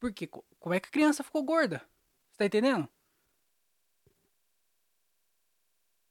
[0.00, 0.26] Por quê?
[0.26, 1.86] Como é que a criança ficou gorda?
[2.36, 2.86] Você tá entendendo?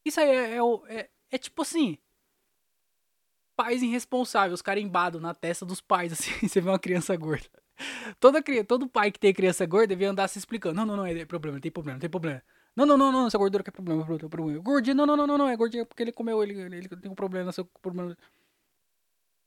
[0.04, 1.98] Isso aí é, é, é, é tipo assim.
[3.56, 7.48] Pais irresponsáveis, carimbados na testa dos pais, assim, você vê uma criança gorda.
[8.20, 10.76] Toda, todo pai que tem criança gorda devia andar se explicando.
[10.76, 12.42] Não, não, não, é problema, tem problema, tem problema.
[12.76, 14.60] Não, não, não, não, essa gordura que é problema, é problema.
[14.62, 17.16] Gordinho, não, não, não, não, não, é gordinho porque ele comeu, ele, ele tem um
[17.16, 18.18] problema, seu problema.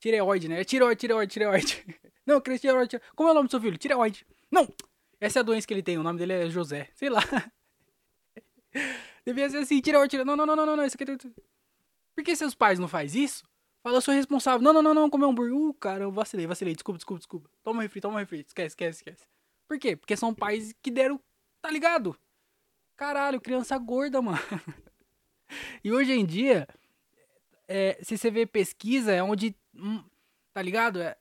[0.01, 0.61] Tireoide, né?
[0.61, 1.85] É tireoide, tireoide, tireoide.
[2.24, 3.01] Não, Cris, tireoide.
[3.16, 3.79] Como é o nome do seu filho?
[3.79, 4.24] Tireoide.
[4.51, 4.68] Não!
[5.21, 6.89] Essa é a doença que ele tem, o nome dele é José.
[6.95, 7.23] Sei lá.
[9.25, 10.27] Devia ser assim, tireoide, tireoide.
[10.27, 11.16] Não, não, não, não, não, isso aqui é...
[12.14, 13.45] Por que seus pais não fazem isso?
[13.83, 14.62] Fala, eu sou responsável.
[14.62, 15.55] Não, não, não, não, comer um hambúrguer.
[15.55, 16.75] Uh, cara, eu vacilei, vacilei.
[16.75, 17.51] Desculpa, desculpa, desculpa.
[17.62, 18.41] Toma um refri, toma um refri.
[18.41, 19.27] Esquece, esquece, esquece.
[19.66, 19.97] Por quê?
[19.97, 21.21] Porque são pais que deram,
[21.61, 22.16] tá ligado?
[22.97, 24.39] Caralho, criança gorda, mano.
[25.85, 26.66] e hoje em dia,
[27.66, 30.03] é, se você vê pesquisa, é onde Hum,
[30.53, 31.01] tá ligado?
[31.01, 31.16] É,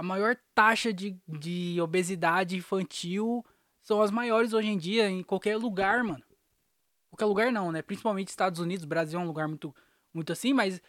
[0.00, 3.44] a maior taxa de, de obesidade infantil
[3.82, 6.24] são as maiores hoje em dia em qualquer lugar, mano.
[7.10, 7.82] Qualquer lugar não, né?
[7.82, 9.76] Principalmente Estados Unidos, Brasil é um lugar muito,
[10.14, 10.80] muito assim, mas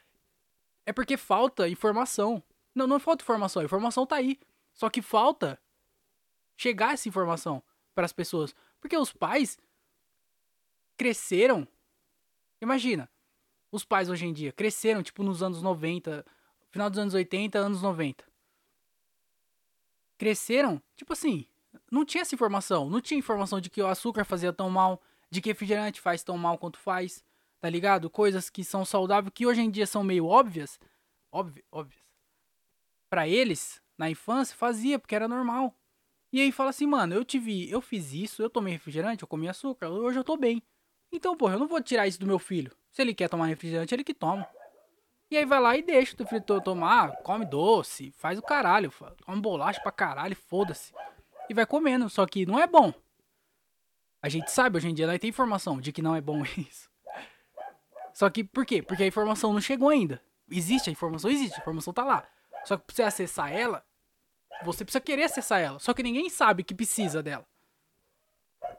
[0.85, 2.41] é porque falta informação.
[2.73, 4.39] Não, não falta informação, a informação tá aí.
[4.73, 5.59] Só que falta
[6.55, 7.61] chegar essa informação
[7.93, 8.55] para as pessoas.
[8.79, 9.59] Porque os pais
[10.95, 11.67] cresceram.
[12.61, 13.09] Imagina,
[13.69, 16.25] os pais hoje em dia cresceram, tipo, nos anos 90,
[16.69, 18.30] final dos anos 80, anos 90.
[20.21, 21.47] Cresceram, tipo assim,
[21.91, 22.87] não tinha essa informação.
[22.87, 25.01] Não tinha informação de que o açúcar fazia tão mal,
[25.31, 27.25] de que refrigerante faz tão mal quanto faz,
[27.59, 28.07] tá ligado?
[28.07, 30.79] Coisas que são saudáveis, que hoje em dia são meio óbvias.
[31.31, 32.03] Óbvio, óbvias.
[33.09, 35.75] Pra eles, na infância, fazia, porque era normal.
[36.31, 39.49] E aí fala assim, mano, eu tive, eu fiz isso, eu tomei refrigerante, eu comi
[39.49, 40.61] açúcar, hoje eu tô bem.
[41.11, 42.71] Então, porra, eu não vou tirar isso do meu filho.
[42.91, 44.47] Se ele quer tomar refrigerante, ele que toma.
[45.31, 48.93] E aí vai lá e deixa o filho tomar, come doce, faz o caralho,
[49.25, 50.93] come bolacha pra caralho, foda-se.
[51.49, 52.93] E vai comendo, só que não é bom.
[54.21, 56.91] A gente sabe hoje em dia, nós tem informação de que não é bom isso.
[58.13, 58.83] Só que por quê?
[58.83, 60.21] Porque a informação não chegou ainda.
[60.49, 62.27] Existe a informação, existe, a informação tá lá.
[62.65, 63.85] Só que pra você acessar ela,
[64.65, 65.79] você precisa querer acessar ela.
[65.79, 67.47] Só que ninguém sabe que precisa dela.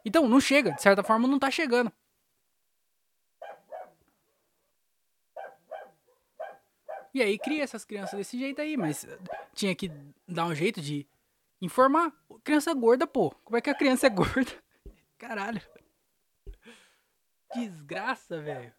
[0.04, 1.90] Então, não chega, de certa forma não tá chegando.
[7.14, 9.06] E aí cria essas crianças desse jeito aí, mas
[9.54, 9.90] tinha que
[10.26, 11.06] dar um jeito de
[11.60, 12.12] informar.
[12.42, 13.30] Criança gorda, pô.
[13.44, 14.50] Como é que a criança é gorda?
[15.18, 15.60] Caralho.
[17.54, 18.72] Desgraça, velho.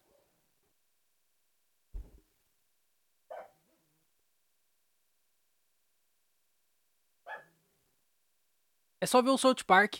[9.00, 9.96] É só ver o South Park.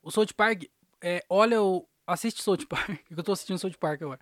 [0.00, 0.64] O South Park,
[1.00, 1.86] é, olha o.
[2.06, 3.00] Assiste South Park.
[3.10, 4.20] Eu tô assistindo South Park agora.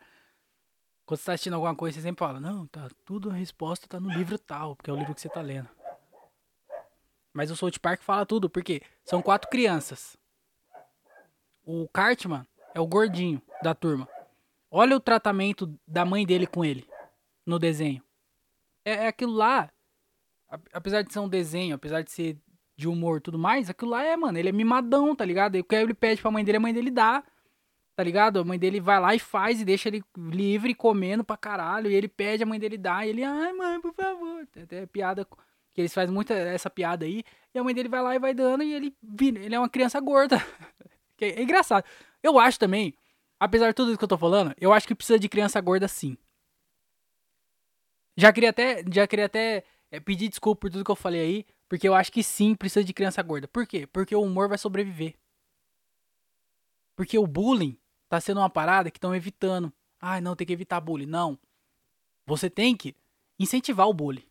[1.10, 3.98] Quando você tá assistindo alguma coisa, você sempre fala, não, tá tudo a resposta tá
[3.98, 5.68] no livro tal, porque é o livro que você tá lendo.
[7.32, 10.16] Mas o South Park fala tudo, porque são quatro crianças.
[11.66, 14.08] O Cartman é o gordinho da turma.
[14.70, 16.88] Olha o tratamento da mãe dele com ele
[17.44, 18.04] no desenho.
[18.84, 19.68] É, é aquilo lá,
[20.72, 22.38] apesar de ser um desenho, apesar de ser
[22.76, 25.56] de humor e tudo mais, aquilo lá é, mano, ele é mimadão, tá ligado?
[25.56, 27.24] E o que ele pede pra mãe dele, a mãe dele dá
[28.00, 28.40] tá ligado?
[28.40, 31.90] A mãe dele vai lá e faz e deixa ele livre, comendo pra caralho.
[31.90, 33.04] E ele pede, a mãe dele dá.
[33.04, 34.46] E ele, ai, mãe, por favor.
[34.46, 35.26] Tem até piada
[35.72, 37.22] que eles fazem muita essa piada aí.
[37.54, 38.62] E a mãe dele vai lá e vai dando.
[38.62, 40.36] E ele, ele é uma criança gorda.
[41.20, 41.84] é, é engraçado.
[42.22, 42.94] Eu acho também
[43.40, 45.88] apesar de tudo isso que eu tô falando, eu acho que precisa de criança gorda
[45.88, 46.16] sim.
[48.14, 51.46] Já queria até, já queria até é, pedir desculpa por tudo que eu falei aí,
[51.66, 53.48] porque eu acho que sim, precisa de criança gorda.
[53.48, 53.86] Por quê?
[53.86, 55.14] Porque o humor vai sobreviver.
[56.94, 57.78] Porque o bullying
[58.10, 59.72] tá sendo uma parada que estão evitando.
[60.00, 61.06] Ah, não, tem que evitar bullying.
[61.06, 61.38] Não.
[62.26, 62.96] Você tem que
[63.38, 64.26] incentivar o bullying.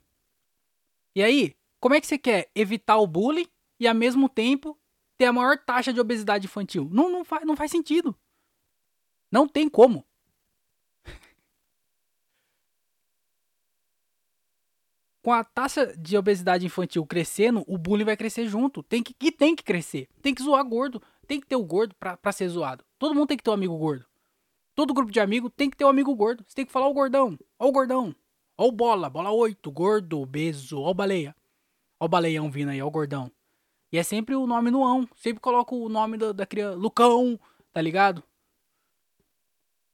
[1.15, 3.47] E aí, como é que você quer evitar o bullying
[3.79, 4.77] e ao mesmo tempo
[5.17, 6.89] ter a maior taxa de obesidade infantil?
[6.91, 8.13] Não, não, faz, não faz sentido.
[9.31, 10.05] Não tem como.
[15.23, 18.83] Com a taxa de obesidade infantil crescendo, o bullying vai crescer junto.
[18.83, 20.09] Tem que, e tem que crescer.
[20.21, 21.01] Tem que zoar gordo.
[21.29, 22.83] Tem que ter o gordo pra, pra ser zoado.
[22.97, 24.03] Todo mundo tem que ter um amigo gordo.
[24.73, 26.43] Todo grupo de amigo tem que ter um amigo gordo.
[26.47, 27.37] Você tem que falar o gordão.
[27.59, 28.15] Ó o gordão.
[28.57, 29.11] Ó o bola.
[29.11, 29.71] Bola 8.
[29.71, 30.79] Gordo, obeso.
[30.81, 31.35] Ó o baleia.
[31.99, 32.81] Ó o baleião vindo aí.
[32.81, 33.31] Ó o gordão.
[33.91, 35.07] E é sempre o nome no ão.
[35.15, 36.75] Sempre coloca o nome da, da criança.
[36.75, 37.39] Lucão.
[37.71, 38.23] Tá ligado?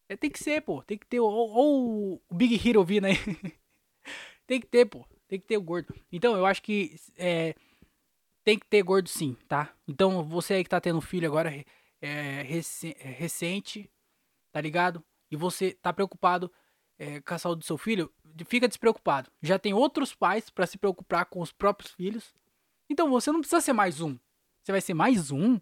[0.07, 0.81] É, tem que ser, pô.
[0.83, 1.19] Tem que ter.
[1.19, 3.17] Ou o Big Hero vindo aí.
[4.47, 5.05] tem que ter, pô.
[5.27, 5.93] Tem que ter o gordo.
[6.09, 7.55] Então, eu acho que é,
[8.45, 9.73] tem que ter gordo sim, tá?
[9.87, 11.51] Então, você aí que tá tendo filho agora
[11.99, 13.89] é, rec é, recente,
[14.51, 15.03] tá ligado?
[15.31, 16.51] E você tá preocupado
[16.99, 18.13] é, com a saúde do seu filho,
[18.45, 19.31] fica despreocupado.
[19.41, 22.35] Já tem outros pais para se preocupar com os próprios filhos.
[22.87, 24.15] Então, você não precisa ser mais um.
[24.61, 25.59] Você vai ser mais um?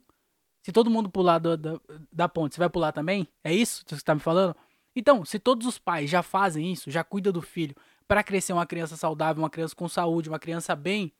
[0.62, 1.80] Se todo mundo pular da, da,
[2.12, 3.28] da ponte, você vai pular também?
[3.46, 4.56] É isso que você tá me falando?
[4.94, 7.76] Então, se todos os pais já fazem isso, já cuidam do filho,
[8.08, 11.14] para crescer uma criança saudável, uma criança com saúde, uma criança bem,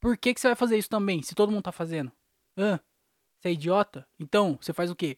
[0.00, 2.10] por que, que você vai fazer isso também, se todo mundo tá fazendo?
[2.56, 2.80] Hã?
[3.38, 4.06] Você é idiota?
[4.18, 5.16] Então, você faz o quê?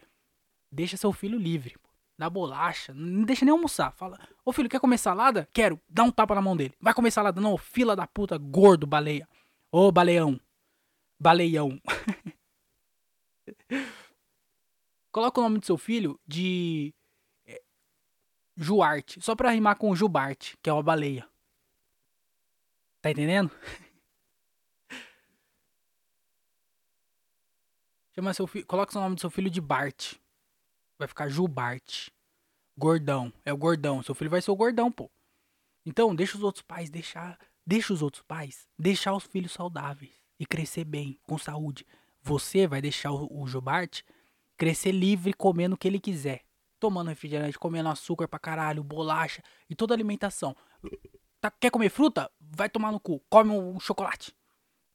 [0.71, 1.77] Deixa seu filho livre.
[2.19, 3.93] Dá bolacha, não deixa nem almoçar.
[3.93, 5.49] Fala, ô filho, quer comer salada?
[5.53, 5.81] Quero.
[5.89, 6.75] Dá um tapa na mão dele.
[6.81, 7.41] Vai comer salada?
[7.41, 9.29] Não, fila da puta, gordo, baleia.
[9.71, 10.41] Ô, baleão.
[11.19, 11.81] Baleião.
[15.11, 16.95] Coloca o nome do seu filho de
[18.57, 21.27] Juarte, só pra rimar com Jubarte, que é uma baleia.
[23.01, 23.51] Tá entendendo?
[28.15, 30.15] Chama seu filho, coloca o nome do seu filho de Bart.
[30.99, 32.09] Vai ficar Jubart.
[32.77, 34.03] Gordão, é o gordão.
[34.03, 35.11] Seu filho vai ser o gordão, pô.
[35.85, 40.47] Então, deixa os outros pais deixar, deixa os outros pais deixar os filhos saudáveis e
[40.47, 41.87] crescer bem, com saúde.
[42.23, 44.03] Você vai deixar o, o Jubart
[44.57, 46.45] crescer livre comendo o que ele quiser
[46.83, 49.41] tomando refrigerante, comendo açúcar pra caralho, bolacha
[49.71, 50.57] e toda alimentação.
[51.41, 52.29] Tá, quer comer fruta?
[52.41, 53.21] Vai tomar no cu.
[53.31, 54.35] Come um chocolate.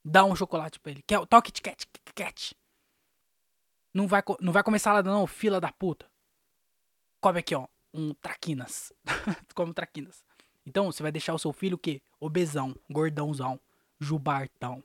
[0.04, 1.02] Dá um chocolate pra ele.
[1.06, 2.54] Quer, toque Kit Kat, Kit.
[3.92, 6.06] Não vai, não vai comer salada não, fila da puta.
[7.20, 7.66] Come aqui, ó.
[7.92, 8.92] Um traquinas.
[9.54, 10.24] Come um traquinas.
[10.66, 12.02] Então, você vai deixar o seu filho o quê?
[12.20, 13.58] Obesão, gordãozão,
[13.98, 14.84] jubartão.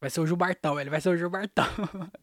[0.00, 1.64] Vai ser o jubartão, ele vai ser o jubartão.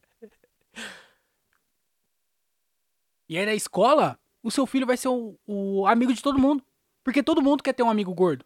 [3.29, 6.65] E aí na escola, o seu filho vai ser o, o amigo de todo mundo.
[7.03, 8.43] Porque todo mundo quer ter um amigo gordo.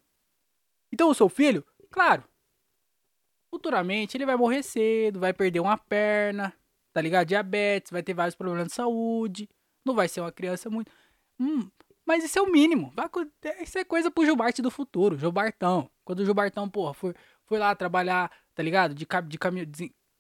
[0.92, 2.24] Então o seu filho, claro,
[3.50, 6.54] futuramente ele vai morrer cedo, vai perder uma perna,
[6.94, 7.28] tá ligado?
[7.28, 9.50] Diabetes, vai ter vários problemas de saúde,
[9.84, 10.92] não vai ser uma criança muito.
[11.40, 11.68] Hum,
[12.06, 12.92] mas isso é o mínimo.
[12.96, 13.10] Vai,
[13.62, 15.90] isso é coisa pro Gilbarte do futuro, Gilbartão.
[16.06, 17.14] Quando o Gilbartão, porra, foi,
[17.46, 18.94] foi lá trabalhar, tá ligado?
[18.94, 19.68] De, de caminhão,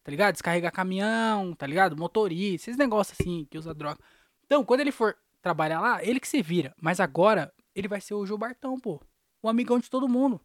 [0.03, 0.33] tá ligado?
[0.33, 1.95] Descarregar caminhão, tá ligado?
[1.95, 3.99] Motorista, esses negócios assim, que usa droga.
[4.45, 6.73] Então, quando ele for trabalhar lá, ele que se vira.
[6.81, 9.01] Mas agora, ele vai ser o Gilbertão, pô.
[9.41, 10.39] O amigão de todo mundo.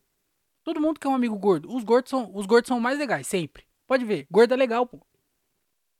[0.64, 1.74] Todo mundo quer um amigo gordo.
[1.74, 3.64] Os gordos são, os gordos são mais legais, sempre.
[3.86, 5.00] Pode ver, gordo é legal, pô.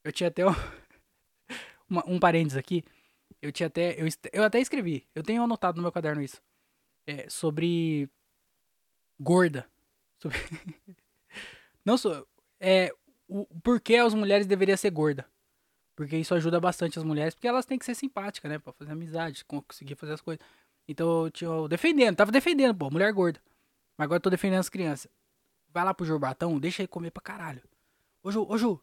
[0.05, 0.51] Eu tinha até um,
[2.07, 2.85] um parênteses aqui.
[3.41, 4.01] Eu tinha até.
[4.01, 5.07] Eu, eu até escrevi.
[5.15, 6.41] Eu tenho anotado no meu caderno isso.
[7.07, 8.09] É, sobre.
[9.19, 9.67] Gorda.
[10.19, 10.39] Sobre.
[11.85, 12.27] Não sou.
[12.61, 12.93] É.
[13.29, 15.27] O porquê as mulheres deveriam ser gorda.
[15.95, 18.59] Porque isso ajuda bastante as mulheres, porque elas têm que ser simpáticas, né?
[18.59, 20.41] Pra fazer amizade, conseguir fazer as coisas.
[20.87, 23.41] Então eu tinha defendendo, tava defendendo, pô, mulher gorda.
[23.97, 25.11] Mas agora eu tô defendendo as crianças.
[25.71, 27.61] Vai lá pro Jurbatão, deixa ele comer pra caralho.
[28.23, 28.81] Ô Ju, ô Ju,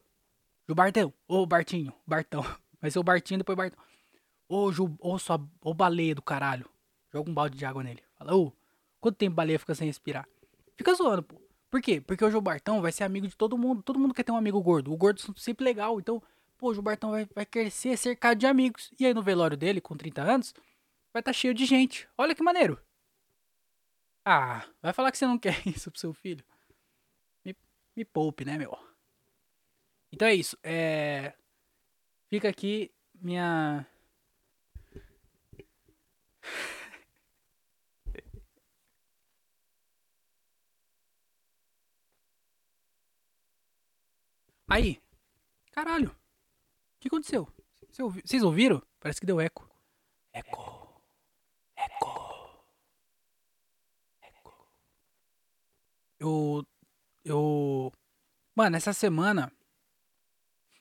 [0.68, 2.42] Ju Bartão, ô Bartinho, Bartão.
[2.80, 3.84] Vai ser o Bartinho depois o Bartão.
[4.48, 6.68] Ô Ju, ô sua, ô baleia do caralho.
[7.12, 8.02] Joga um balde de água nele.
[8.18, 8.52] Fala, ô,
[9.00, 10.28] quanto tempo baleia fica sem respirar?
[10.76, 11.40] Fica zoando, pô.
[11.70, 12.00] Por quê?
[12.00, 13.82] Porque o Ju Bartão vai ser amigo de todo mundo.
[13.82, 14.92] Todo mundo quer ter um amigo gordo.
[14.92, 16.22] O gordo é sempre legal, então
[16.58, 18.90] Pô, o Gilbertão vai, vai crescer cercado de amigos.
[18.98, 20.54] E aí no velório dele, com 30 anos,
[21.12, 22.08] vai estar tá cheio de gente.
[22.16, 22.80] Olha que maneiro.
[24.24, 26.44] Ah, vai falar que você não quer isso pro seu filho.
[27.44, 27.54] Me,
[27.94, 28.76] me poupe, né, meu?
[30.16, 30.56] Então é isso.
[30.62, 31.34] É...
[32.28, 32.90] Fica aqui
[33.20, 33.86] minha.
[44.68, 45.00] Aí.
[45.70, 46.16] Caralho
[47.08, 47.48] que aconteceu?
[48.24, 48.82] Vocês ouviram?
[49.00, 49.68] Parece que deu eco.
[50.32, 51.00] Eco.
[51.76, 52.62] Eco.
[54.20, 54.68] Eco.
[56.18, 56.66] Eu.
[57.24, 57.92] Eu.
[58.54, 59.52] Mano, essa semana.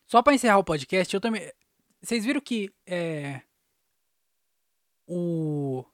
[0.08, 1.52] Só pra encerrar o podcast, eu também.
[2.02, 2.74] Vocês viram que.
[2.86, 3.42] É.
[5.08, 5.86] O.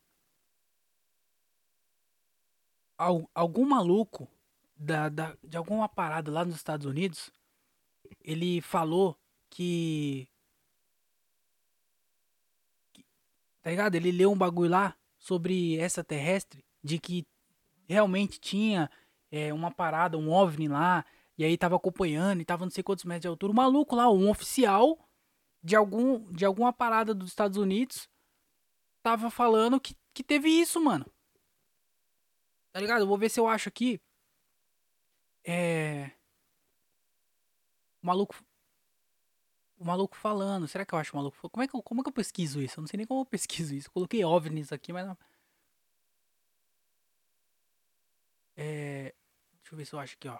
[3.33, 4.29] Algum maluco
[4.75, 7.31] da, da, de alguma parada lá nos Estados Unidos,
[8.23, 9.17] ele falou
[9.49, 10.27] que,
[12.93, 13.03] que.
[13.61, 13.95] Tá ligado?
[13.95, 17.25] Ele leu um bagulho lá sobre essa terrestre, de que
[17.87, 18.89] realmente tinha
[19.31, 21.05] é, uma parada, um OVNI lá,
[21.37, 23.51] e aí tava acompanhando e tava não sei quantos metros de altura.
[23.51, 24.97] O maluco lá, um oficial
[25.63, 28.09] de algum de alguma parada dos Estados Unidos,
[29.01, 31.05] tava falando que, que teve isso, mano.
[32.71, 33.01] Tá ligado?
[33.01, 33.99] Eu vou ver se eu acho aqui.
[35.43, 36.11] É.
[38.01, 38.35] O maluco.
[39.77, 40.67] O maluco falando.
[40.67, 41.49] Será que eu acho o maluco?
[41.49, 42.79] Como é que eu, como é que eu pesquiso isso?
[42.79, 43.87] Eu não sei nem como eu pesquiso isso.
[43.87, 45.17] Eu coloquei OVNIs aqui, mas não.
[48.55, 49.13] É.
[49.61, 50.39] Deixa eu ver se eu acho aqui, ó.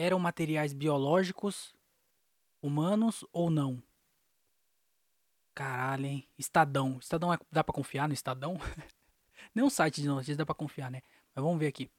[0.00, 1.74] Eram materiais biológicos
[2.62, 3.82] humanos ou não?
[5.52, 6.28] Caralho, hein?
[6.38, 6.98] Estadão.
[7.00, 7.38] Estadão é...
[7.50, 8.60] dá pra confiar no Estadão?
[9.52, 11.02] Nenhum site de notícias dá pra confiar, né?
[11.34, 11.90] Mas vamos ver aqui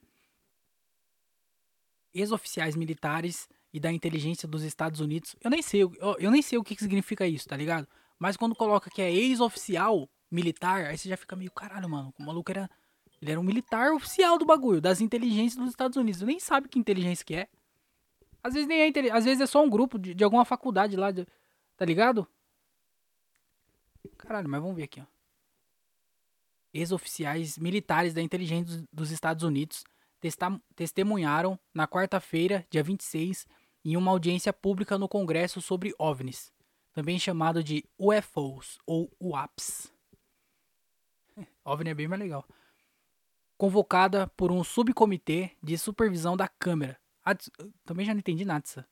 [2.13, 5.35] ex-oficiais militares e da inteligência dos Estados Unidos.
[5.43, 7.85] Eu nem sei, eu, eu nem sei o que, que significa isso, tá ligado?
[8.17, 12.23] Mas quando coloca que é ex-oficial militar, aí você já fica meio, caralho, mano, o
[12.23, 12.69] maluco era.
[13.21, 16.21] Ele era um militar oficial do bagulho, das inteligências dos Estados Unidos.
[16.21, 17.49] Eu nem sabe que inteligência que é.
[18.43, 21.11] Às vezes nem é Às vezes é só um grupo de, de alguma faculdade lá,
[21.11, 21.27] de,
[21.75, 22.27] tá ligado?
[24.17, 25.05] Caralho, mas vamos ver aqui, ó.
[26.73, 29.83] Ex-oficiais militares da inteligência dos Estados Unidos
[30.75, 33.47] testemunharam na quarta-feira, dia 26,
[33.83, 36.51] em uma audiência pública no Congresso sobre OVNIs,
[36.93, 39.91] também chamado de UFOs ou UAPs.
[41.63, 42.45] OVNI é bem mais legal.
[43.57, 46.99] Convocada por um subcomitê de supervisão da Câmara.
[47.85, 48.87] Também já não entendi nada.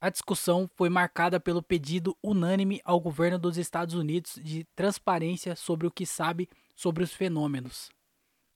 [0.00, 5.86] A discussão foi marcada pelo pedido unânime ao governo dos Estados Unidos de transparência sobre
[5.86, 7.90] o que sabe sobre os fenômenos.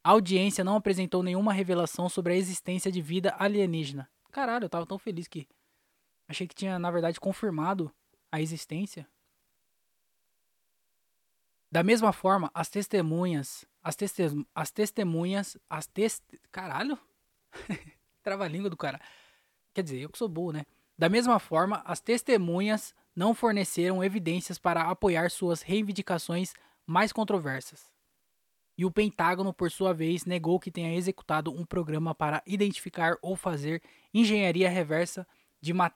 [0.05, 4.09] A audiência não apresentou nenhuma revelação sobre a existência de vida alienígena.
[4.31, 5.49] Caralho, eu tava tão feliz que.
[6.29, 7.93] Achei que tinha, na verdade, confirmado
[8.31, 9.09] a existência.
[11.71, 13.65] Da mesma forma, as testemunhas.
[13.83, 14.23] As, teste,
[14.55, 15.57] as testemunhas.
[15.69, 16.23] As test.
[16.53, 16.99] Caralho!
[18.23, 19.01] Trava-língua do cara.
[19.75, 20.65] Quer dizer, eu que sou burro, né?
[20.99, 26.53] Da mesma forma, as testemunhas não forneceram evidências para apoiar suas reivindicações
[26.87, 27.91] mais controversas
[28.81, 33.37] e o Pentágono, por sua vez, negou que tenha executado um programa para identificar ou
[33.37, 33.83] fazer
[34.15, 35.27] engenharia reversa
[35.61, 35.93] de ma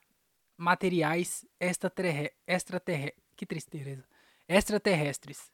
[0.55, 3.25] materiais extraterrestres.
[3.35, 4.05] Que tristeza.
[4.47, 5.51] Extraterrestres.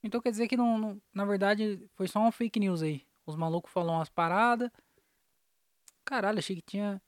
[0.00, 3.04] Então quer dizer que não, não, na verdade foi só uma fake news aí.
[3.26, 4.70] Os malucos falam umas paradas.
[6.04, 7.00] Caralho, achei que tinha.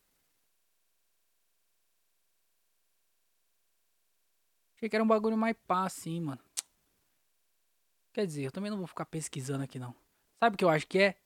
[4.77, 6.41] Achei que era um bagulho mais pá assim, mano.
[8.13, 9.95] Quer dizer, eu também não vou ficar pesquisando aqui não.
[10.39, 11.17] Sabe o que eu acho que é?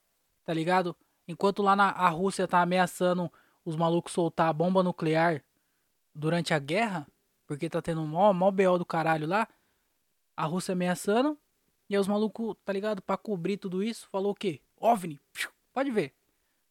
[0.44, 0.96] Tá ligado?
[1.26, 3.30] Enquanto lá na a Rússia tá ameaçando
[3.64, 5.44] os malucos soltar a bomba nuclear
[6.14, 7.06] durante a guerra,
[7.46, 9.46] porque tá tendo um mó, BO do caralho lá,
[10.34, 11.38] a Rússia ameaçando,
[11.88, 13.02] e aí os malucos, tá ligado?
[13.02, 14.62] Pra cobrir tudo isso, falou o quê?
[14.80, 15.20] OVNI.
[15.72, 16.12] Pode ver.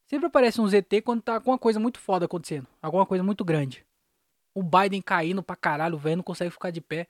[0.07, 2.67] Sempre aparece um ZT quando tá alguma coisa muito foda acontecendo.
[2.81, 3.85] Alguma coisa muito grande.
[4.53, 7.07] O Biden caindo pra caralho, velho não consegue ficar de pé.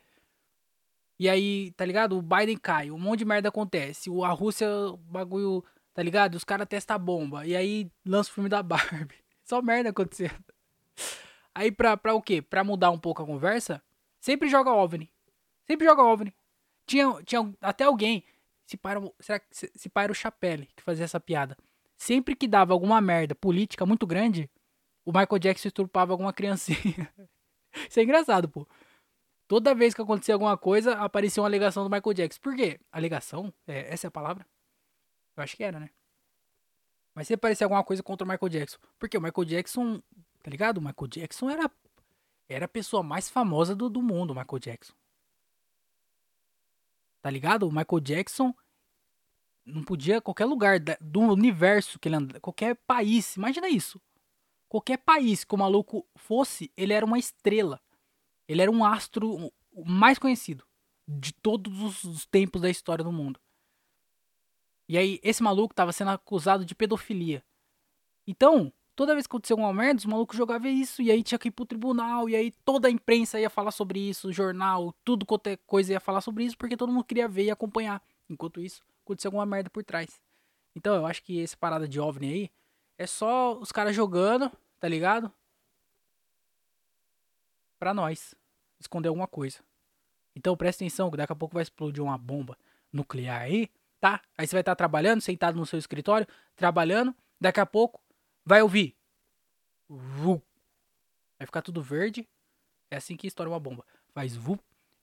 [1.20, 2.18] E aí, tá ligado?
[2.18, 4.10] O Biden cai, um monte de merda acontece.
[4.24, 6.36] A Rússia, o bagulho, tá ligado?
[6.36, 7.46] Os caras testam a bomba.
[7.46, 9.16] E aí lança o filme da Barbie.
[9.44, 10.44] Só merda acontecendo.
[11.56, 12.42] Aí pra, pra o quê?
[12.42, 13.82] Pra mudar um pouco a conversa,
[14.20, 15.12] sempre joga OVNI.
[15.66, 16.34] Sempre joga OVNI.
[16.86, 18.24] Tinha, tinha até alguém,
[18.68, 21.58] se para, será que se, para o Chapelle, que fazia essa piada.
[21.96, 24.50] Sempre que dava alguma merda política muito grande,
[25.06, 27.10] o Michael Jackson estrupava alguma criancinha.
[27.90, 28.68] Isso é engraçado, pô.
[29.48, 32.42] Toda vez que acontecia alguma coisa, aparecia uma alegação do Michael Jackson.
[32.42, 32.78] Por quê?
[32.92, 33.54] Alegação?
[33.66, 34.46] É, essa é a palavra?
[35.38, 35.90] Eu acho que era, né?
[37.16, 38.78] Mas se aparecia alguma coisa contra o Michael Jackson.
[39.00, 40.02] Porque o Michael Jackson,
[40.44, 40.80] tá ligado?
[40.80, 41.72] O Michael Jackson era,
[42.50, 44.94] era a pessoa mais famosa do, do mundo, o Michael Jackson.
[47.28, 47.68] Tá ligado?
[47.68, 48.56] O Michael Jackson
[49.66, 54.02] não podia, qualquer lugar do universo que ele andava, qualquer país, imagina isso.
[54.70, 57.82] Qualquer país que o maluco fosse, ele era uma estrela.
[58.48, 59.52] Ele era um astro
[59.86, 60.66] mais conhecido
[61.06, 63.42] de todos os tempos da história do mundo.
[64.88, 67.44] E aí, esse maluco estava sendo acusado de pedofilia.
[68.26, 71.50] Então, toda vez que acontecia alguma merda, os malucos jogavam isso, e aí tinha que
[71.50, 75.48] ir pro tribunal, e aí toda a imprensa ia falar sobre isso, jornal, tudo quanto
[75.48, 78.02] é coisa ia falar sobre isso, porque todo mundo queria ver e acompanhar.
[78.28, 80.20] Enquanto isso, acontecia alguma merda por trás.
[80.76, 82.52] Então eu acho que essa parada de OVNI aí
[82.98, 85.32] é só os caras jogando, tá ligado?
[87.78, 88.34] Pra nós
[88.80, 89.60] esconder alguma coisa.
[90.36, 92.58] Então presta atenção que daqui a pouco vai explodir uma bomba
[92.92, 93.70] nuclear aí,
[94.00, 94.22] tá?
[94.36, 98.02] Aí você vai estar trabalhando, sentado no seu escritório, trabalhando, daqui a pouco
[98.48, 98.96] vai ouvir.
[99.90, 100.42] Vu.
[101.38, 102.28] Vai ficar tudo verde.
[102.90, 103.86] É assim que estoura uma bomba.
[104.14, 104.58] Faz vu,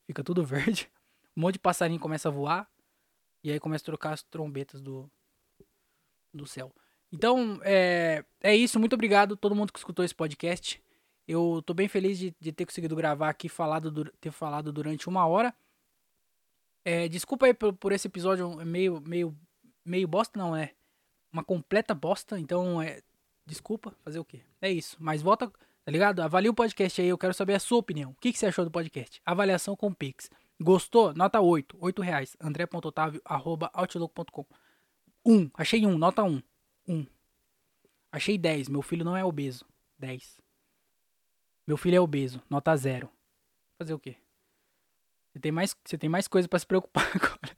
[0.07, 0.91] fica tudo verde.
[1.37, 2.69] Um monte de passarinho começa a voar.
[3.43, 5.11] E aí começa a trocar as trombetas do,
[6.33, 6.73] do céu.
[7.13, 8.81] Então, é, é isso.
[8.81, 10.83] Muito obrigado a todo mundo que escutou esse podcast.
[11.29, 15.27] Eu tô bem feliz de, de ter conseguido gravar aqui, falado, ter falado durante uma
[15.27, 15.55] hora.
[16.83, 19.37] É, desculpa aí por, por, esse episódio meio, meio,
[19.85, 20.75] meio bosta, não é?
[21.31, 22.39] Uma completa bosta.
[22.39, 23.03] Então, é,
[23.47, 24.43] Desculpa, fazer o quê?
[24.61, 24.97] É isso.
[24.99, 26.21] Mas volta, tá ligado?
[26.21, 28.13] Avalie o podcast aí, eu quero saber a sua opinião.
[28.13, 29.21] O que, que você achou do podcast?
[29.25, 30.31] Avaliação com Pix.
[30.61, 31.15] Gostou?
[31.15, 31.77] Nota 8.
[31.81, 32.37] 8 reais.
[32.41, 34.47] andré.otavio.outlook.com
[35.27, 35.51] 1.
[35.55, 35.99] Achei 1.
[35.99, 36.43] Nota 1.
[36.89, 37.07] 1.
[38.13, 38.69] Achei 10.
[38.69, 39.67] Meu filho não é obeso.
[39.99, 40.41] 10.
[41.67, 42.43] Meu filho é obeso.
[42.49, 43.11] Nota 0.
[43.79, 44.17] Fazer o quê?
[45.33, 47.57] Você tem mais, você tem mais coisa para se preocupar agora.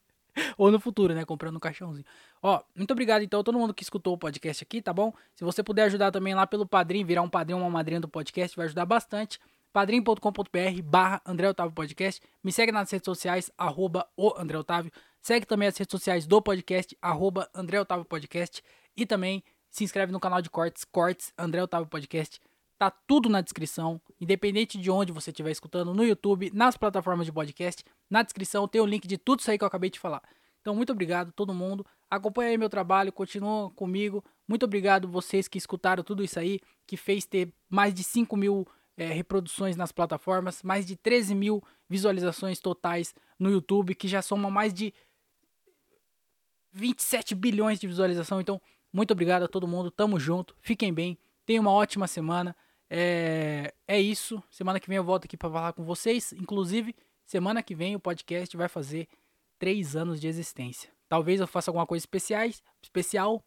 [0.57, 1.25] Ou no futuro, né?
[1.25, 2.05] Comprando um caixãozinho.
[2.43, 5.13] Ó, muito obrigado então a todo mundo que escutou o podcast aqui, tá bom?
[5.35, 8.57] Se você puder ajudar também lá pelo Padrim, virar um padrinho uma madrinha do podcast,
[8.57, 9.39] vai ajudar bastante.
[9.73, 12.23] padrim.com.br barra André Otávio Podcast.
[12.43, 14.91] Me segue nas redes sociais, arroba o André Otávio.
[15.21, 18.63] Segue também as redes sociais do podcast, arroba André Otávio Podcast.
[18.97, 22.41] E também se inscreve no canal de cortes, cortes André Otávio Podcast.
[22.79, 27.33] Tá tudo na descrição, independente de onde você estiver escutando, no YouTube, nas plataformas de
[27.33, 27.83] podcast.
[28.09, 30.23] Na descrição tem o link de tudo isso aí que eu acabei de falar.
[30.67, 31.87] Então, muito obrigado todo mundo.
[32.11, 34.25] Acompanha aí meu trabalho, continua comigo.
[34.49, 38.67] Muito obrigado vocês que escutaram tudo isso aí, que fez ter mais de 5 mil
[38.97, 44.51] é, reproduções nas plataformas, mais de 13 mil visualizações totais no YouTube, que já soma
[44.51, 44.93] mais de
[46.73, 48.41] 27 bilhões de visualização.
[48.41, 48.61] Então,
[48.93, 49.89] muito obrigado a todo mundo.
[49.89, 50.57] Tamo junto.
[50.61, 51.17] Fiquem bem.
[51.45, 52.57] Tenham uma ótima semana.
[52.91, 54.43] É, é isso.
[54.51, 56.33] Semana que vem eu volto aqui para falar com vocês.
[56.33, 56.93] Inclusive,
[57.25, 59.07] semana que vem o podcast vai fazer
[59.59, 60.91] três anos de existência.
[61.09, 63.45] Talvez eu faça alguma coisa especiais, especial,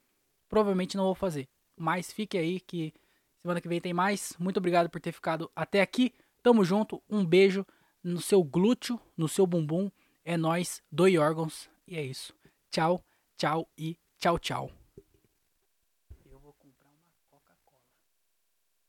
[0.47, 1.47] provavelmente não vou fazer.
[1.78, 2.93] Mas fique aí que
[3.38, 4.36] semana que vem tem mais.
[4.39, 6.14] Muito obrigado por ter ficado até aqui.
[6.41, 7.66] Tamo junto, um beijo
[8.03, 9.89] no seu glúteo, no seu bumbum.
[10.24, 11.70] É nós, dois órgãos.
[11.88, 12.34] E é isso.
[12.70, 13.03] Tchau,
[13.38, 14.79] tchau e tchau, tchau.